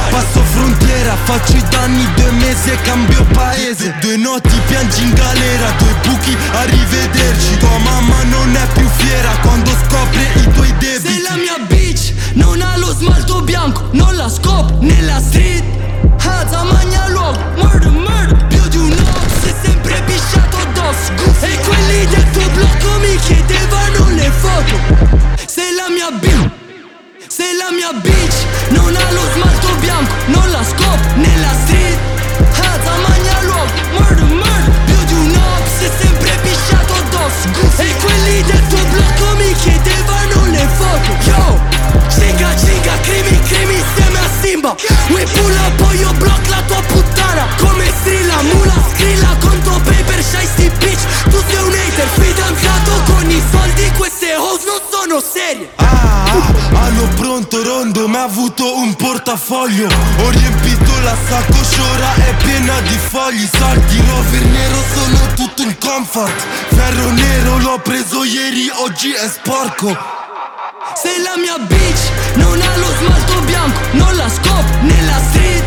Passo 0.09 0.41
frontiera, 0.41 1.15
faccio 1.23 1.55
i 1.55 1.63
danni 1.69 2.07
due 2.15 2.31
mesi 2.31 2.71
e 2.71 2.81
cambio 2.81 3.23
paese. 3.25 3.93
Due 3.99 4.17
notti 4.17 4.59
piangi 4.65 5.03
in 5.03 5.13
galera, 5.13 5.69
due 5.77 5.93
buchi, 6.03 6.35
arrivederci. 6.53 7.57
Tua 7.57 7.77
mamma 7.77 8.23
non 8.23 8.55
è 8.55 8.67
più 8.73 8.87
fiera 8.97 9.29
quando 9.41 9.69
scopre 9.85 10.21
i 10.35 10.51
tuoi 10.53 10.73
debiti. 10.79 11.07
Sei 11.07 11.21
la 11.21 11.35
mia 11.35 11.65
bitch, 11.67 12.13
non 12.33 12.59
ha 12.61 12.75
lo 12.77 12.91
smalto 12.93 13.41
bianco, 13.41 13.87
non 13.91 14.15
la 14.15 14.29
scop 14.29 14.79
nella 14.79 15.19
street. 15.19 15.63
Hazza 16.21 16.63
magna 16.63 17.07
luogo, 17.07 17.39
murder 17.57 17.89
murder 17.89 18.38
addosso 20.89 21.45
E 21.45 21.57
quelli 21.59 22.05
del 22.07 22.31
tuo 22.31 22.49
blocco 22.49 22.99
mi 22.99 23.15
chiedevano 23.17 24.09
le 24.15 24.31
foto. 24.31 25.45
Sei 25.45 25.73
la 25.75 25.89
mia 25.89 26.11
bitch 26.11 26.57
sei 27.29 27.55
la 27.55 27.69
mia 27.71 27.93
bitch, 27.93 28.69
non 28.69 28.93
ha 28.95 29.11
lo 29.11 29.21
smalto 29.33 29.75
bianco, 29.79 30.13
avuto 58.23 58.77
un 58.77 58.95
portafoglio. 58.95 59.87
Ho 59.87 60.29
riempito 60.29 60.99
la 61.01 61.15
saccoccia, 61.27 61.83
ora 61.93 62.13
è 62.15 62.35
piena 62.43 62.79
di 62.81 62.97
fogli. 62.97 63.47
Soldi 63.57 64.01
rover 64.07 64.45
nero, 64.45 64.83
sono 64.93 65.33
tutto 65.35 65.61
in 65.61 65.77
comfort. 65.77 66.33
Ferro 66.69 67.11
nero, 67.11 67.57
l'ho 67.59 67.79
preso 67.79 68.23
ieri, 68.23 68.69
oggi 68.83 69.11
è 69.13 69.27
sporco. 69.27 69.95
Sei 70.95 71.21
la 71.21 71.37
mia 71.37 71.57
bitch, 71.59 72.35
non 72.35 72.59
ha 72.59 72.77
lo 72.77 72.91
smalto 72.99 73.39
bianco, 73.41 73.79
non 73.91 74.15
la 74.15 74.29
scop 74.29 74.65
nella 74.81 75.19
street. 75.29 75.63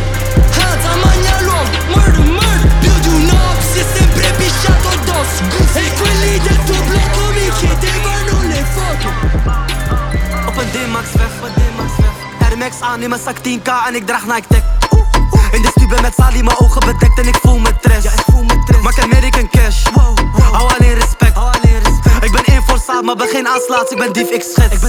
Hazza 0.56 0.94
magna 1.04 1.40
luogo, 1.40 1.70
murder 1.94 2.26
murder. 2.26 2.78
Più 2.80 2.92
di 3.00 3.08
un 3.08 3.30
si 3.72 3.78
è 3.78 3.84
sempre 3.96 4.32
pisciato 4.36 4.88
addosso. 4.88 5.42
E 5.78 5.92
quelli 5.94 6.38
del 6.40 6.58
tuo 6.64 6.80
blocco 6.82 7.32
mi 7.32 7.50
chiedevano 7.58 8.42
le 8.48 8.64
foto. 8.74 9.08
Op 10.46 10.58
een 10.58 10.70
D-Max 10.72 11.06
weg, 11.16 11.31
Air 11.31 11.31
Max 12.62 12.80
aan 12.80 13.02
in 13.02 13.08
mijn 13.08 13.20
zak 13.20 13.36
10k 13.36 13.86
en 13.86 13.94
ik 13.94 14.06
draag 14.06 14.26
Nike 14.26 14.46
Tech. 14.48 14.62
In 15.52 15.62
de 15.62 15.68
stube 15.74 16.00
met 16.00 16.14
Sali, 16.16 16.42
mijn 16.42 16.58
ogen 16.58 16.80
bedekt 16.80 17.18
en 17.18 17.26
ik 17.26 17.38
voel 17.42 17.58
me 17.58 17.70
tres. 17.80 18.04
Maak 18.82 18.98
American 18.98 19.48
cash, 19.50 19.84
hou 20.52 20.72
alleen 20.76 20.94
respect. 20.94 21.36
Ik 22.20 22.32
ben 22.32 22.44
één 22.44 22.62
voor 22.66 22.78
saal, 22.86 23.02
maar 23.02 23.16
ben 23.16 23.28
geen 23.28 23.48
aanslaats, 23.48 23.90
ik 23.90 23.98
ben 23.98 24.12
dief, 24.12 24.30
ik 24.30 24.42
schets. 24.42 24.80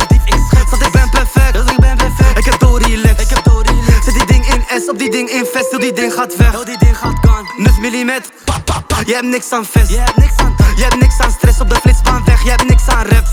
Zat 0.69 0.81
ik 0.81 0.91
ben 0.91 1.09
perfect, 1.09 1.53
dus 1.53 1.71
ik 1.71 1.79
ben 1.79 1.97
perfect. 1.97 2.37
Ik 2.37 2.45
heb 2.45 2.59
Dory 2.59 2.95
Lex, 2.95 3.23
ik 3.23 3.29
heb 3.29 3.43
Dory 3.43 3.75
Zet 4.03 4.13
die 4.13 4.25
ding 4.25 4.45
in 4.45 4.81
S, 4.81 4.89
op 4.89 4.97
die 4.97 5.11
ding 5.11 5.29
in 5.29 5.45
vest, 5.45 5.69
heel 5.69 5.79
die 5.79 5.93
ding 5.93 6.13
gaat 6.13 6.35
weg. 6.35 6.51
Heel 6.51 6.65
die 6.65 6.77
ding 6.77 6.97
gaat 6.97 7.19
kan 7.19 7.47
9 7.57 7.81
mm, 7.81 8.11
pa, 8.45 8.59
pa, 8.65 8.83
pa. 8.87 8.97
Je 9.05 9.13
hebt 9.13 9.25
niks 9.25 9.51
aan 9.51 9.65
vest. 9.65 9.89
Je 9.89 9.97
hebt 9.97 10.17
niks 10.17 10.37
aan 10.37 10.55
Je 10.75 10.83
hebt 10.83 10.99
niks 10.99 11.19
aan 11.19 11.31
stress. 11.31 11.59
Op 11.59 11.69
de 11.69 11.75
flitsbaan 11.75 12.21
weg, 12.25 12.43
je 12.43 12.49
hebt 12.49 12.67
niks 12.69 12.87
aan 12.87 13.05
raps 13.05 13.31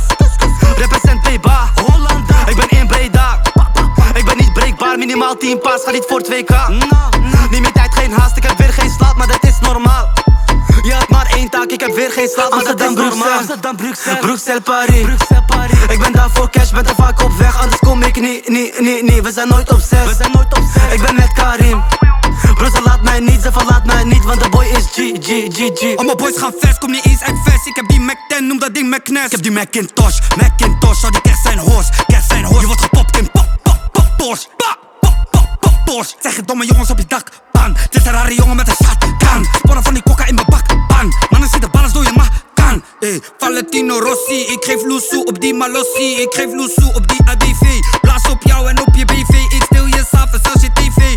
Represent 0.76 1.22
Peba, 1.22 1.70
Hollanda 1.74 2.46
Ik 2.46 2.56
ben 2.56 2.68
in 2.78 2.86
Breda 2.86 3.49
Ik 4.20 4.26
ben 4.26 4.36
niet 4.36 4.52
breekbaar, 4.52 4.98
minimaal 4.98 5.36
10 5.36 5.58
paas, 5.58 5.82
ga 5.84 5.90
niet 5.90 6.04
voor 6.08 6.22
2k 6.30 6.54
Neem 7.50 7.64
je 7.64 7.72
tijd, 7.72 7.94
geen 7.94 8.12
haast, 8.12 8.36
ik 8.36 8.42
heb 8.42 8.58
weer 8.58 8.72
geen 8.72 8.90
slaap, 8.90 9.16
maar 9.16 9.26
dat 9.26 9.44
is 9.44 9.58
normaal. 9.60 10.08
Je 10.82 10.92
hebt 10.92 11.08
maar 11.10 11.26
één 11.36 11.48
taak, 11.50 11.70
ik 11.70 11.80
heb 11.80 11.94
weer 11.94 12.10
geen 12.10 12.28
slaap, 12.28 12.50
maar 12.50 12.64
dat 12.64 12.80
is 12.80 12.94
normaal. 12.94 13.38
Amsterdam, 13.38 13.76
Bruxelles, 13.76 14.20
Bruxelles, 14.20 14.62
Paris. 14.62 15.06
Ik 15.88 15.98
ben 15.98 16.12
daar 16.12 16.30
voor 16.30 16.50
cash, 16.50 16.70
ben 16.70 16.86
te 16.86 16.94
vaak 16.96 17.22
op 17.22 17.32
weg, 17.38 17.60
anders 17.60 17.80
kom 17.80 18.02
ik 18.02 18.20
niet, 18.20 18.48
niet, 18.48 18.80
niet, 18.80 19.02
niet. 19.02 19.20
We 19.20 19.32
zijn 19.32 19.48
nooit 19.48 19.72
op 19.72 19.80
zes, 19.80 20.04
we 20.04 20.14
zijn 20.14 20.30
nooit 20.32 20.56
op 20.56 20.64
zes. 20.74 20.92
Ik 20.92 21.02
ben 21.02 21.14
met 21.14 21.32
Karim. 21.32 21.82
Bro, 22.54 22.70
ze 22.70 22.80
laat 22.84 23.02
mij 23.02 23.20
niet, 23.20 23.42
ze 23.42 23.52
verlaat 23.52 23.84
mij 23.84 24.04
niet, 24.04 24.24
want 24.24 24.42
de 24.42 24.48
boy 24.48 24.64
is 24.64 24.84
G, 24.84 24.96
G, 24.96 25.28
G, 25.56 25.70
G. 25.74 25.96
Al 25.96 26.04
mijn 26.04 26.16
boys 26.16 26.38
gaan 26.38 26.52
vers, 26.58 26.78
kom 26.78 26.90
niet 26.90 27.06
eens 27.06 27.22
uit 27.22 27.36
vers. 27.44 27.66
Ik 27.66 27.76
heb 27.76 27.88
die 27.88 28.00
Mac 28.00 28.16
10, 28.28 28.46
noem 28.46 28.58
dat 28.58 28.74
ding 28.74 28.90
Macnes 28.90 29.24
Ik 29.24 29.30
heb 29.30 29.42
die 29.42 29.52
Macintosh, 29.52 30.18
Macintosh 30.36 31.04
Al 31.04 31.10
die 31.10 31.19
geef 44.70 44.84
loesoe 44.84 45.24
op 45.24 45.40
die 45.40 45.54
malossi 45.54 46.20
Ik 46.20 46.34
geef 46.34 46.52
loesoe 46.52 46.94
op 46.94 47.08
die 47.08 47.20
ADV 47.24 47.80
Blaas 48.00 48.28
op 48.30 48.42
jou 48.42 48.68
en 48.68 48.80
op 48.80 48.94
je 48.94 49.04
BV 49.04 49.28
Ik 49.28 49.62
stil 49.62 49.86
je 49.86 50.04
s'avonds 50.10 50.52
als 50.52 50.62
je 50.62 50.70
tv 50.72 51.14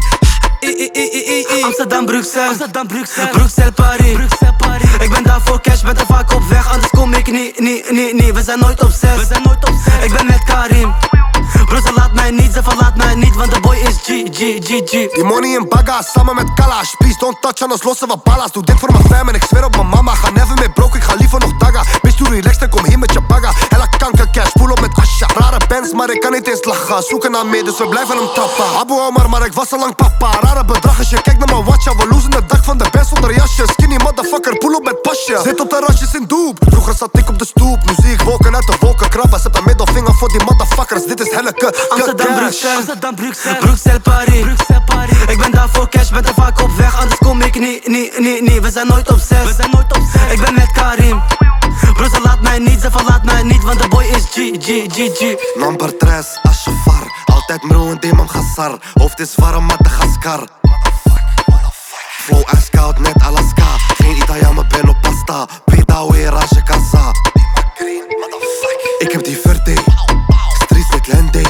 ey. 0.59 1.63
Amsterdam, 1.63 2.05
Bruxelles, 2.05 2.49
Amsterdam, 2.49 2.87
Bruxelles, 2.87 3.31
Bruxelles, 3.31 3.71
Paris, 3.73 4.13
Bruxelles, 4.13 4.55
Paris. 4.57 4.89
Ik 4.99 5.09
ben 5.09 5.23
daar 5.23 5.41
voor 5.43 5.61
cash, 5.61 5.81
ben 5.81 5.95
te 5.95 6.05
vaak 6.05 6.33
op 6.33 6.43
weg, 6.43 6.71
anders 6.71 6.89
kom 6.89 7.13
ik 7.13 7.31
niet, 7.31 7.59
niet, 7.59 7.91
niet, 7.91 8.13
niet. 8.13 8.33
We 8.33 8.43
zijn 8.43 8.59
nooit 8.59 8.83
op 8.83 8.91
zes, 8.91 9.15
we 9.15 9.25
zijn 9.25 9.41
nooit 9.43 9.69
op 9.69 9.75
zes. 9.85 10.03
Ik 10.03 10.13
ben 10.13 10.25
met 10.25 10.43
Karim. 10.43 10.93
Bro, 11.65 11.81
ze 11.81 11.93
laat 11.95 12.13
mij 12.13 12.31
niet, 12.31 12.53
ze 12.53 12.63
verlaat 12.63 12.95
mij 12.95 13.15
niet, 13.15 13.35
want 13.35 13.53
de 13.53 13.59
boy 13.59 13.75
is 13.75 13.97
G, 14.03 14.07
G, 14.31 14.39
G, 14.67 14.69
G. 14.89 14.91
Die 15.13 15.23
money 15.23 15.49
in 15.49 15.65
baga, 15.69 16.01
samen 16.01 16.35
met 16.35 16.53
Kalash 16.53 16.93
Please 16.97 17.17
don't 17.19 17.41
touch, 17.41 17.61
anders 17.61 17.83
lossen 17.83 18.07
we 18.07 18.17
ballas 18.23 18.51
Doe 18.51 18.63
dit 18.63 18.79
voor 18.79 18.91
mijn 18.91 19.03
fam 19.03 19.27
en 19.29 19.35
ik 19.35 19.43
zweer 19.43 19.65
op 19.65 19.75
mijn 19.75 19.89
mama 19.89 20.13
Ga 20.13 20.29
never 20.29 20.55
meer 20.55 20.71
broke, 20.71 20.97
ik 20.97 21.03
ga 21.03 21.13
liever 21.13 21.39
nog 21.39 21.57
daga 21.57 21.83
Bitch, 22.01 22.17
doe 22.17 22.29
relaxed 22.29 22.61
en 22.61 22.69
kom 22.69 22.85
hier 22.85 22.99
met 22.99 23.13
je 23.13 23.21
Maar 25.91 26.09
ik 26.09 26.21
kan 26.21 26.31
niet 26.31 26.47
eens 26.47 26.63
lachen. 26.63 27.03
Zoeken 27.03 27.31
naar 27.31 27.45
meer, 27.45 27.63
dus 27.63 27.77
we 27.77 27.87
blijven 27.87 28.17
hem 28.17 28.27
trappen. 28.33 28.65
Abu 28.79 28.93
Omar, 28.93 29.29
maar 29.29 29.45
ik 29.45 29.53
was 29.53 29.71
al 29.73 29.79
lang 29.79 29.95
papa. 29.95 30.39
Rare 30.41 30.65
bedrag 30.65 30.97
als 30.97 31.09
je 31.09 31.21
kijkt 31.21 31.39
naar 31.39 31.55
mijn 31.55 31.63
watcha 31.63 31.95
We 31.95 32.07
losen 32.09 32.31
de 32.31 32.45
dag 32.47 32.63
van 32.63 32.77
de 32.77 32.85
best 32.91 33.07
zonder 33.07 33.35
jasje 33.35 33.63
Skinny 33.67 33.95
motherfucker, 34.03 34.57
pull 34.57 34.73
op 34.73 34.83
met 34.83 35.01
pasje 35.01 35.39
Zit 35.43 35.59
op 35.59 35.69
terrasjes 35.69 36.13
in 36.13 36.25
doep. 36.27 36.57
Vroeger 36.69 36.93
zat 36.95 37.09
ik 37.11 37.29
op 37.29 37.39
de 37.39 37.45
stoep. 37.45 37.79
Nu 37.85 37.93
zie 38.01 38.13
ik 38.13 38.21
wolken 38.21 38.55
uit 38.55 38.67
de 38.67 38.75
wolken 38.79 39.09
krabben. 39.09 39.39
Zet 39.39 39.57
een 39.57 39.63
middelvinger 39.65 40.13
voor 40.13 40.29
die 40.29 40.43
motherfuckers. 40.43 41.05
Dit 41.05 41.19
is 41.19 41.31
helleke 41.31 41.73
Amsterdam, 41.89 42.35
Bruxelles, 42.35 42.77
Amsterdam, 42.77 43.15
Bruxelles, 43.15 43.59
Bruxelles, 43.59 44.01
Paris, 44.03 44.41
Bruxelles, 44.41 44.83
Paris. 44.85 45.17
Ik 45.27 45.37
ben 45.37 45.51
daar 45.51 45.69
voor 45.71 45.89
cash, 45.89 46.09
ben 46.09 46.25
te 46.25 46.33
vaak 46.33 46.61
op 46.61 46.71
weg, 46.77 47.01
anders 47.01 47.19
kom 47.19 47.41
ik 47.41 47.59
niet, 47.59 47.87
niet, 47.87 48.19
niet, 48.19 48.41
niet. 48.41 48.61
We 48.61 48.71
zijn 48.71 48.87
nooit 48.87 49.11
op 49.11 49.19
zes, 49.19 49.43
we 49.43 49.53
zijn 49.57 49.69
nooit 49.71 49.95
op 49.95 50.01
zes. 50.13 50.31
Ik 50.31 50.41
ben 50.41 50.53
met 50.53 50.71
Karim. 50.71 51.21
Plus 52.03 52.15
a 52.15 52.21
laat 52.21 52.41
mij 52.41 52.59
niet, 52.59 52.81
ze 52.81 52.91
verlaat 52.91 53.23
mij 53.23 53.43
niet 53.43 53.63
Want 53.63 53.81
de 53.81 53.87
boy 53.87 54.03
is 54.03 54.25
G, 54.31 54.35
G, 54.35 54.67
G, 54.93 55.17
G 55.17 55.35
Number 55.57 55.97
3 55.97 56.13
الشفار 56.45 57.07
Altijd 57.25 57.63
مروان 57.63 57.99
ديما 57.99 58.23
مخسر 58.23 58.79
Hoofd 58.99 59.19
is 59.19 59.35
warm 59.35 59.65
مدغسكر 59.65 60.47
Flow 62.25 62.43
ask 62.45 62.75
out 62.75 62.99
net 62.99 63.21
Alaska 63.21 63.77
Geen 63.97 64.15
Italianen 64.15 64.67
ben 64.67 64.89
op 64.89 65.01
pasta 65.01 65.47
Pita 65.65 66.07
weer 66.07 66.31
rage 66.31 66.63
kassa 66.63 67.11
Ik 68.99 69.11
heb 69.11 69.23
die 69.23 69.37
verde 69.37 69.75
Streets 70.63 70.89
dit 70.89 71.07
لندي 71.07 71.47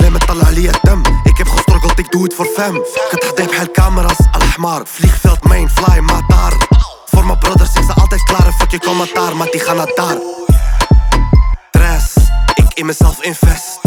بلا 0.00 0.18
تطلع 0.18 0.48
ليا 0.48 0.70
الدم 0.70 1.02
Ik 1.24 1.36
heb 1.36 1.48
gestruggeld 1.48 1.98
ik 1.98 2.10
doe 2.10 2.22
het 2.22 2.34
voor 2.34 2.46
fam 2.56 2.82
كنت 3.10 3.24
حداي 3.24 3.46
بحال 3.46 3.72
كاميراس 3.72 4.18
الحمار 4.36 4.84
فليغ 4.84 5.14
فيلد 5.14 5.38
main 5.48 5.68
fly 5.68 6.00
matar 6.00 6.63
klaar 8.36 8.52
Fuck 8.52 8.70
je 8.70 8.78
commentaar, 8.78 9.36
maar 9.36 9.50
die 9.50 9.60
gaan 9.60 9.76
naar 9.76 9.92
daar 9.94 10.16
Stress, 11.68 12.14
ik 12.54 12.74
in 12.74 12.86
mezelf 12.86 13.22
invest 13.22 13.80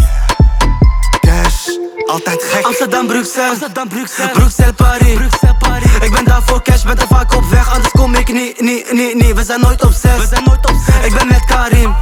Cash, 1.19 1.67
altijd 2.05 2.43
gek 2.43 2.65
Amsterdam, 2.65 3.07
Bruxelles, 3.07 3.49
Amsterdam, 3.49 3.87
Bruxelles, 3.87 4.31
Bruxelles, 4.31 4.73
Paris, 4.75 5.13
Bruxelles, 5.13 5.55
Paris. 5.59 5.91
Ik 6.01 6.11
ben 6.11 6.25
daar 6.25 6.41
voor 6.45 6.61
cash, 6.61 6.83
ben 6.83 6.97
te 6.97 7.05
vaak 7.09 7.35
op 7.35 7.49
weg, 7.49 7.73
anders 7.73 7.91
kom 7.91 8.15
ik 8.15 8.31
niet, 8.31 8.61
niet, 8.61 8.91
niet, 8.91 9.13
niet. 9.13 9.33
We 9.33 9.43
zijn 9.43 9.61
nooit 9.61 9.83
op 9.83 9.91
zes, 9.91 10.17
we 10.17 10.27
zijn 10.27 10.43
nooit 10.43 10.69
op 10.69 10.75
zes. 10.85 11.05
Ik 11.05 11.13
ben 11.17 11.27
met 11.27 11.45
Karim. 11.45 11.95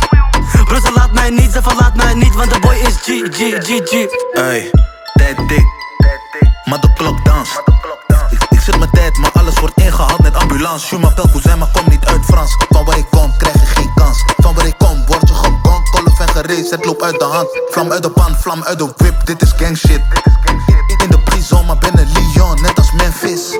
Bro, 0.65 0.79
ze 0.79 0.91
laat 0.95 1.11
mij 1.11 1.29
niet, 1.29 1.51
ze 1.51 1.61
verlaat 1.61 1.95
mij 1.95 2.13
niet, 2.13 2.35
want 2.35 2.53
de 2.53 2.59
boy 2.59 2.73
is 2.73 2.95
G, 2.95 3.05
G, 3.05 3.39
G, 3.65 3.89
G. 3.89 3.91
Ey, 4.33 4.71
tijd 5.13 5.37
dik, 5.47 5.65
maar 6.65 6.79
de 6.81 6.93
klok 6.93 7.25
dans. 7.25 7.49
Ik, 8.29 8.43
ik 8.49 8.59
zit 8.59 8.79
met 8.79 8.93
tijd, 8.93 9.17
maar 9.17 9.31
alles 9.33 9.59
wordt 9.59 9.77
ingehaald 9.77 10.21
met 10.21 10.34
ambulance. 10.65 10.95
Je 10.95 11.01
m'appelle 11.01 11.31
cousin, 11.31 11.57
maar 11.57 11.67
kom 11.73 11.89
niet 11.89 12.05
uit 12.05 12.25
Frans. 12.25 12.57
Van 12.69 12.85
waar 12.85 12.97
ik 12.97 13.05
kom, 13.09 13.37
krijg 13.37 13.53
je 13.53 13.65
geen 13.65 13.91
kans. 13.95 14.23
Van 14.37 14.53
waar 14.53 14.65
ik 14.65 14.77
kom, 14.77 15.05
word 15.05 15.27
je 15.27 15.33
gebonk, 15.33 15.91
kolf 15.91 16.19
en 16.19 16.29
gereed. 16.29 16.69
Het 16.69 16.85
loopt 16.85 17.03
uit 17.03 17.19
de 17.19 17.25
hand. 17.25 17.47
Vlam 17.69 17.91
uit 17.91 18.03
de 18.03 18.09
pan, 18.09 18.35
vlam 18.35 18.63
uit 18.63 18.79
de 18.79 18.93
whip, 18.97 19.25
dit 19.25 19.41
is 19.41 19.51
gang 19.57 19.77
shit. 19.77 20.01
In 20.97 21.09
de 21.09 21.19
prison, 21.19 21.65
maar 21.65 21.77
binnen 21.77 22.07
Lyon, 22.13 22.61
net 22.61 22.77
als 22.77 22.91
Memphis. 22.91 23.57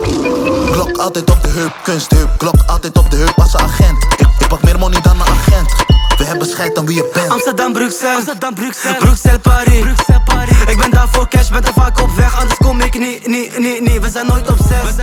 Klok 0.72 0.98
altijd 0.98 1.32
op 1.32 1.44
de 1.44 1.50
heup, 1.50 1.74
kunstheup. 1.84 2.30
Klok 2.38 2.56
altijd 2.66 2.98
op 2.98 3.10
de 3.10 3.18
heup 3.18 3.40
als 3.40 3.54
een 3.54 3.60
agent. 3.60 4.04
Ik, 4.04 4.28
ik 4.40 4.48
pak 4.48 4.64
meer 4.64 4.80
money 4.80 5.02
dan 5.02 5.16
een 5.16 5.28
agent. 5.28 5.74
We 6.18 6.24
hebben 6.24 6.48
scheid 6.48 6.78
aan 6.78 6.86
wie 6.86 6.96
je 6.96 7.10
bent. 7.14 7.30
Amsterdam, 7.30 7.74
Bruxelles, 7.74 8.16
Amsterdam, 8.16 8.54
Bruxelles, 8.54 8.98
Bruxelles, 8.98 9.42
Paris, 9.42 9.80
Bruxelles, 9.80 10.22
Paris. 10.26 10.60
Ik 10.68 10.78
ben 10.78 10.92
daar 10.92 11.08
voor 11.12 11.28
cash, 11.28 11.50
ben 11.50 11.64
te 11.64 11.72
vaak 11.74 12.02
op 12.02 12.12
weg, 12.16 12.40
anders 12.40 12.58
kom 12.58 12.82
ik 12.82 13.00
niet, 13.00 13.28
niet, 13.28 13.60
niet, 13.60 13.82
niet. 13.82 14.02
We 14.02 14.10
zijn 14.10 14.28
nooit 14.28 14.50
op 14.50 14.58
zes, 14.58 14.96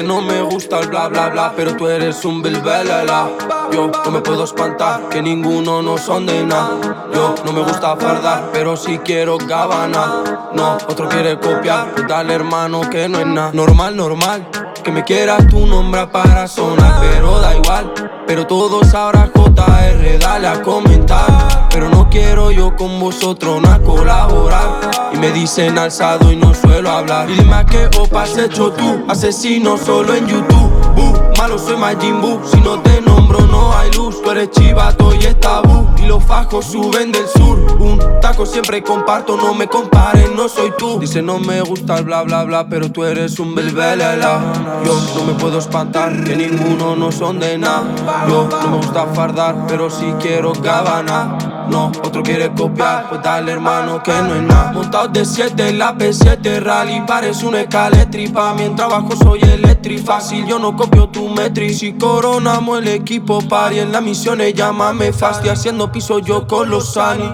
Dice 0.00 0.08
no 0.14 0.22
me 0.22 0.40
gusta 0.40 0.80
el 0.80 0.88
bla 0.88 1.08
bla 1.08 1.28
bla, 1.28 1.52
pero 1.54 1.76
tú 1.76 1.86
eres 1.86 2.24
un 2.24 2.40
bilbelela. 2.40 3.28
Yo 3.70 3.90
no 4.02 4.10
me 4.10 4.20
puedo 4.22 4.44
espantar, 4.44 5.10
que 5.10 5.20
ninguno 5.20 5.82
no 5.82 5.98
son 5.98 6.24
de 6.24 6.42
nada. 6.42 7.08
Yo 7.12 7.34
no 7.44 7.52
me 7.52 7.60
gusta 7.60 7.96
fardar, 7.96 8.48
pero 8.50 8.78
si 8.78 8.96
quiero 9.00 9.36
gabana. 9.36 10.50
No, 10.54 10.78
otro 10.88 11.06
quiere 11.06 11.38
copiar, 11.38 11.92
pues 11.92 12.08
dale 12.08 12.32
hermano 12.32 12.80
que 12.88 13.10
no 13.10 13.18
es 13.18 13.26
nada. 13.26 13.50
Normal, 13.52 13.94
normal, 13.94 14.48
que 14.82 14.90
me 14.90 15.04
quieras 15.04 15.46
tu 15.48 15.66
nombre 15.66 16.06
para 16.06 16.46
sonar, 16.46 17.00
pero 17.00 17.40
da 17.40 17.56
igual. 17.56 17.92
Pero 18.26 18.46
todos 18.46 18.94
ahora 18.94 19.30
JR, 19.34 20.18
dale 20.18 20.48
a 20.48 20.62
comentar. 20.62 21.68
Pero 21.70 21.88
no 21.88 22.08
quiero 22.08 22.50
yo 22.50 22.74
con 22.76 22.98
vosotros 23.00 23.60
no 23.60 23.82
colaborar. 23.82 24.90
Y 25.12 25.18
me 25.18 25.30
dicen 25.32 25.78
alzado 25.78 26.30
y 26.32 26.36
no 26.36 26.54
suelo 26.54 26.90
hablar. 26.90 27.28
Y 27.30 27.34
dime 27.34 27.54
a 27.54 27.66
qué 27.66 27.88
opa 27.98 28.22
has 28.22 28.36
hecho 28.36 28.72
tú, 28.72 29.04
asesino 29.08 29.76
solo 29.76 30.14
en 30.14 30.26
YouTube. 30.26 30.79
Malo 31.40 31.56
soy 31.56 31.74
Majin 31.78 32.20
Buu, 32.20 32.38
si 32.44 32.60
no 32.60 32.82
te 32.82 33.00
nombro 33.00 33.40
no 33.46 33.74
hay 33.74 33.90
luz. 33.92 34.20
Tú 34.22 34.30
eres 34.30 34.50
chivato 34.50 35.14
y 35.14 35.24
es 35.24 35.40
tabú. 35.40 35.88
Y 35.96 36.04
los 36.04 36.22
fajos 36.22 36.66
suben 36.66 37.12
del 37.12 37.26
sur. 37.28 37.58
Un 37.80 37.98
taco 38.20 38.44
siempre 38.44 38.82
comparto, 38.82 39.38
no 39.38 39.54
me 39.54 39.66
comparen, 39.66 40.36
no 40.36 40.50
soy 40.50 40.70
tú. 40.76 41.00
Dice 41.00 41.22
no 41.22 41.38
me 41.38 41.62
gusta 41.62 41.96
el 41.96 42.04
bla 42.04 42.24
bla 42.24 42.44
bla, 42.44 42.68
pero 42.68 42.92
tú 42.92 43.04
eres 43.04 43.38
un 43.38 43.54
belbelela. 43.54 44.52
Yo 44.84 45.00
no 45.16 45.24
me 45.24 45.32
puedo 45.32 45.58
espantar, 45.58 46.24
que 46.24 46.36
ninguno 46.36 46.94
no 46.94 47.10
son 47.10 47.38
de 47.38 47.56
nada. 47.56 48.26
Yo 48.28 48.46
no 48.46 48.70
me 48.72 48.76
gusta 48.76 49.06
fardar, 49.06 49.64
pero 49.66 49.88
si 49.88 50.12
quiero 50.20 50.52
gabana. 50.52 51.59
No, 51.70 51.92
otro 52.04 52.22
quiere 52.24 52.52
copiar, 52.52 53.08
pues 53.08 53.22
dale 53.22 53.52
hermano 53.52 54.02
que 54.02 54.10
no 54.10 54.34
es 54.34 54.42
nada. 54.42 54.72
Montado 54.72 55.06
de 55.06 55.24
7, 55.24 55.72
la 55.74 55.94
P7 55.96 56.60
Rally 56.60 57.02
parece 57.06 57.46
un 57.46 57.54
escaletripa. 57.54 58.54
Mi 58.54 58.68
trabajo 58.70 59.10
soy 59.16 59.40
electri, 59.40 59.98
fácil, 59.98 60.44
yo 60.46 60.58
no 60.58 60.76
copio 60.76 61.08
tu 61.08 61.28
metri. 61.28 61.72
Si 61.72 61.92
coronamos 61.92 62.80
el 62.80 62.88
equipo 62.88 63.40
pari 63.48 63.78
en 63.78 63.92
las 63.92 64.02
misiones, 64.02 64.52
llámame 64.52 65.12
fast. 65.12 65.46
Y 65.46 65.48
haciendo 65.48 65.92
piso 65.92 66.18
yo 66.18 66.46
con 66.48 66.68
los 66.68 66.92
Sani. 66.92 67.32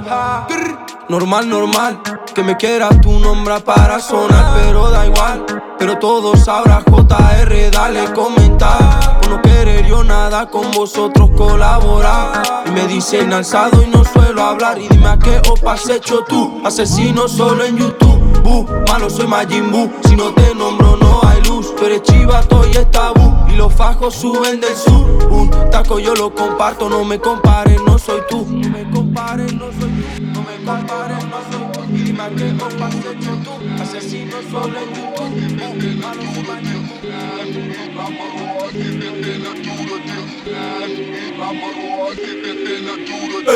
Normal, 1.09 1.49
normal, 1.49 2.01
que 2.35 2.43
me 2.43 2.57
quiera 2.57 2.91
tu 3.01 3.19
nombre 3.19 3.59
para 3.61 3.99
sonar, 4.01 4.55
pero 4.55 4.91
da 4.91 5.07
igual. 5.07 5.47
Pero 5.79 5.99
todos 5.99 6.47
ahora 6.47 6.83
JR, 6.85 7.71
dale 7.71 8.13
comentar. 8.13 9.16
No 9.29 9.43
querer 9.43 9.87
yo 9.87 10.05
nada 10.05 10.49
con 10.49 10.71
vosotros 10.71 11.31
colaborar. 11.37 12.65
Y 12.67 12.71
me 12.71 12.87
dicen 12.87 13.33
alzado 13.33 13.83
y 13.83 13.87
no 13.87 14.05
suelo 14.05 14.43
hablar. 14.43 14.79
Y 14.79 14.89
dime 14.89 15.09
a 15.09 15.19
qué 15.19 15.41
opa 15.51 15.73
has 15.73 15.89
hecho 15.89 16.25
tú, 16.29 16.61
asesino 16.65 17.29
solo 17.29 17.65
en 17.65 17.77
YouTube. 17.77 18.43
Bu, 18.43 18.67
malo 18.89 19.11
soy 19.11 19.27
Majin 19.27 19.71
Buu, 19.73 19.91
si 20.07 20.15
no 20.15 20.33
te 20.33 20.55
nombro 20.55 20.97
no 20.97 21.21
hay 21.29 21.43
luz. 21.43 21.75
Tú 21.75 21.85
eres 21.87 22.03
chivato 22.03 22.63
y 22.73 22.77
es 22.77 22.91
tabú. 22.91 23.35
Y 23.53 23.57
los 23.57 23.73
fajos 23.73 24.15
suben 24.15 24.61
del 24.61 24.77
sur. 24.77 25.27
Un 25.31 25.51
taco 25.71 25.99
yo 25.99 26.15
lo 26.15 26.33
comparto, 26.33 26.89
no 26.89 27.05
me 27.05 27.19
compares, 27.19 27.81
no 27.83 27.99
soy 27.99 28.21
tú. 28.31 28.47
No 28.49 28.69
me 28.69 28.89
compares, 28.91 29.53
no 29.53 29.67
soy 29.73 29.91
tú. 29.91 30.23
No 30.23 30.43
me 30.43 30.65
compares, 30.65 31.25
no 31.25 31.37
soy 31.51 31.73
tú. 31.73 31.95
Y 31.95 32.03
dime 32.03 32.23
a 32.23 32.29
qué 32.31 32.55
opa 32.55 32.87
has 32.87 32.95
hecho 32.95 33.31
tú, 33.45 33.83
asesino 33.83 34.37
solo 34.51 34.79
en 34.79 34.95
YouTube. 34.95 35.57
Bu, 35.59 35.81
soy 35.81 36.86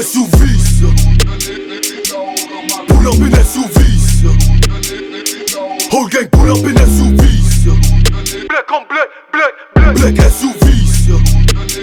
SUVs 0.00 0.80
Pull 2.88 3.06
up 3.06 3.20
in 3.20 3.30
SUVs 3.30 4.10
Whole 5.92 6.08
gang 6.08 6.28
pull 6.30 6.50
up 6.50 6.64
in 6.64 6.74
SUVs 6.74 8.48
Black 8.48 8.72
on 8.72 8.86
black, 8.88 9.08
black, 9.32 9.52
black. 9.74 9.94
Black 9.94 10.14
SUVs 10.14 11.06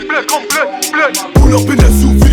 Black 0.07 0.31
on 0.33 0.47
black, 0.49 0.67
black. 0.91 1.13
Pull 1.35 1.53
up 1.55 1.69
in 1.69 1.77
SUVs 1.77 2.27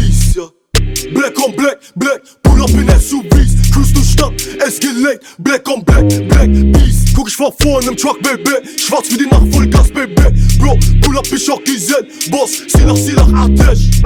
black. 1.12 2.22
Pull 2.42 2.43
up 2.64 2.70
in 2.70 2.88
SUVs, 2.88 3.70
cruise 3.70 3.92
durch 3.92 4.10
Stadt, 4.10 4.32
es 4.66 4.80
gelenkt. 4.80 5.24
Black 5.38 5.68
on 5.68 5.84
black, 5.84 6.08
black 6.28 6.48
Beast. 6.72 7.14
Guck, 7.14 7.28
ich 7.28 7.36
vor 7.36 7.52
in 7.80 7.86
nem 7.86 7.96
Truck, 7.96 8.22
Baby. 8.22 8.66
Schwarz 8.78 9.10
wie 9.10 9.18
die 9.18 9.26
Nacht, 9.26 9.52
voll 9.52 9.66
Gas, 9.68 9.88
Baby. 9.90 10.14
Bro, 10.58 10.78
pull 11.02 11.18
up, 11.18 11.26
ich 11.30 11.50
auch 11.50 11.62
gesehen. 11.62 12.06
Boss, 12.30 12.62
Silah, 12.68 12.96
Silah, 12.96 13.28
Ateş. 13.44 14.02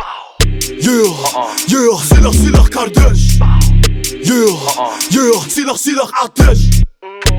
Yeah, 0.81 1.15
yeah, 1.69 1.99
Silah, 2.03 2.33
Silah, 2.33 2.69
Kardeş. 2.69 3.39
Yeah, 4.25 4.57
yeah, 5.11 5.41
Silah, 5.49 5.77
Silah, 5.77 6.11
Ateş. 6.25 6.83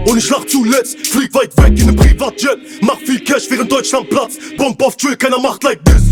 Und 0.06 0.18
ich 0.18 0.30
lach 0.30 0.46
zuletzt, 0.48 0.96
flieg 1.08 1.34
weit 1.34 1.56
weg 1.58 1.80
in 1.80 1.88
nem 1.88 1.96
Privatjet. 1.96 2.58
Mach 2.82 2.98
viel 3.00 3.20
Cash, 3.20 3.50
während 3.50 3.72
Deutschland 3.72 4.10
platzt. 4.10 4.40
Bomb 4.58 4.82
auf 4.82 4.96
Drill, 4.96 5.18
keiner 5.18 5.40
macht 5.40 5.64
like 5.64 5.82
this. 5.84 6.04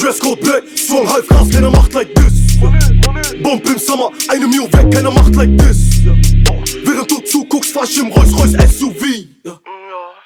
Dresscode 0.00 0.40
black, 0.40 0.62
Strong 0.76 1.08
half 1.08 1.26
Gas, 1.28 1.50
keiner 1.50 1.70
macht 1.70 1.92
like 1.94 2.14
this. 2.14 2.45
Bomb 3.42 3.68
im 3.68 3.78
Sommer, 3.78 4.10
eine 4.28 4.46
Mio 4.46 4.64
weg, 4.64 4.90
keiner 4.92 5.10
macht 5.10 5.34
like 5.34 5.56
this. 5.58 6.04
Während 6.84 7.10
du 7.10 7.20
zuguckst, 7.20 7.72
fahr 7.72 7.84
ich 7.84 7.98
im 7.98 8.08
Rolls 8.08 8.32
Royce 8.38 8.56
SUV. 8.78 9.02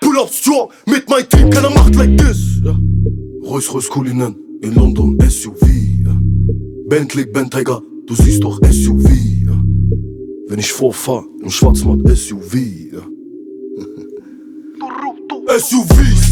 Pull 0.01 0.19
up 0.19 0.33
strong, 0.33 0.71
mit 0.87 1.09
mein 1.09 1.29
Team, 1.29 1.51
keiner 1.51 1.71
macht 1.71 1.95
like 1.95 2.17
this. 2.17 2.63
Rolls 3.43 3.73
Royce 3.73 3.89
Cullinan, 3.89 4.37
in 4.63 4.75
London 4.75 5.19
SUV. 5.29 5.67
Bentley, 6.89 7.27
Bentayga, 7.27 7.81
du 8.07 8.15
siehst 8.15 8.43
doch 8.43 8.59
SUV. 8.63 9.09
Wenn 10.49 10.59
ich 10.59 10.73
vorfahr, 10.73 11.25
im 11.41 11.51
Schwarzmarkt 11.51 12.09
SUV. 12.09 12.57
SUVs. 15.59 16.27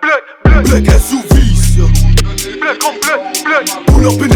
bleu, 0.00 0.18
bleu, 0.44 0.62
bleu. 0.62 0.82
Bleu, 2.60 2.76
bleu, 2.78 3.18
bleu. 3.44 3.64
Bleu, 3.86 4.12
bleu, 4.12 4.28
bleu. 4.28 4.31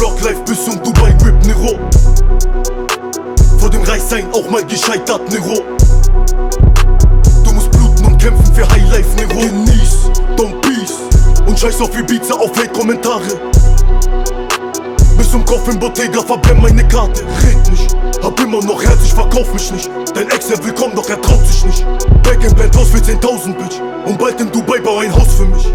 Vom 0.00 0.14
Block 0.14 0.22
Life 0.22 0.40
bis 0.46 0.64
zum 0.64 0.82
Dubai 0.82 1.12
Grip, 1.22 1.34
Nero. 1.44 1.78
Vor 3.58 3.68
dem 3.68 3.82
Reichsein 3.82 4.26
auch 4.32 4.48
mal 4.48 4.64
gescheitert, 4.64 5.20
Nero. 5.30 5.62
Du 7.44 7.52
musst 7.52 7.70
bluten 7.70 8.06
und 8.06 8.18
kämpfen 8.18 8.54
für 8.54 8.66
High 8.70 8.90
Life, 8.90 9.14
Nero. 9.16 9.40
Genieß, 9.40 10.10
don't 10.38 10.58
peace. 10.62 10.94
Und 11.46 11.58
scheiß 11.58 11.82
auf 11.82 11.94
Ibiza, 11.98 12.32
auf 12.34 12.56
Hate-Kommentare. 12.56 13.40
Bis 15.18 15.30
zum 15.30 15.44
Kopf 15.44 15.68
im 15.68 15.78
Bottega, 15.78 16.22
verbrenn 16.22 16.62
meine 16.62 16.88
Karte. 16.88 17.22
Red 17.44 17.70
nicht, 17.70 17.94
hab 18.22 18.40
immer 18.40 18.62
noch 18.62 18.82
Herz, 18.82 19.00
ich 19.04 19.12
verkauf 19.12 19.52
mich 19.52 19.70
nicht. 19.70 19.90
Dein 20.14 20.30
Ex, 20.30 20.50
er 20.50 20.64
willkommen, 20.64 20.94
doch 20.94 21.10
er 21.10 21.20
traut 21.20 21.46
sich 21.46 21.66
nicht. 21.66 21.86
Back 22.22 22.42
in 22.42 22.54
Penthouse 22.54 22.88
für 22.88 22.98
10.000, 22.98 23.52
Bitch. 23.54 23.78
Und 24.06 24.18
bald 24.18 24.40
in 24.40 24.50
Dubai 24.50 24.80
bau 24.80 24.98
ein 25.00 25.14
Haus 25.14 25.34
für 25.36 25.44
mich. 25.44 25.68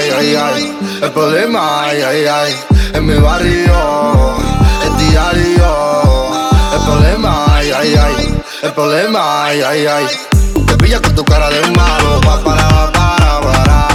Ay, 0.00 0.10
ay, 0.10 0.36
ay. 0.36 0.78
El 1.02 1.10
problema, 1.10 1.84
ay, 1.84 2.02
ay, 2.02 2.26
ay. 2.26 2.56
En 2.94 3.06
mi 3.06 3.14
barrio, 3.14 4.36
es 4.84 4.98
diario. 4.98 5.72
El 6.74 6.80
problema, 6.86 7.46
ay, 7.54 7.70
ay, 7.70 7.94
ay. 7.94 8.42
El 8.62 8.72
problema, 8.72 9.44
ay, 9.44 9.62
ay, 9.62 9.86
ay. 9.86 10.06
Te 10.66 10.76
pilla 10.76 11.00
con 11.00 11.14
tu 11.14 11.24
cara 11.24 11.50
de 11.50 11.60
malo, 11.72 12.20
pa, 12.22 12.40
para, 12.42 12.68
pa, 12.68 12.92
para, 12.92 13.40
para. 13.40 13.88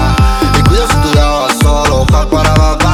Y 0.57 0.61
cuida 0.63 0.87
si 0.87 0.95
tú 0.95 1.63
solo, 1.63 2.05
pa, 2.05 2.25
para, 2.29 2.53
para. 2.53 2.84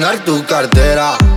Llenar 0.00 0.24
tu 0.24 0.42
cartera. 0.46 1.29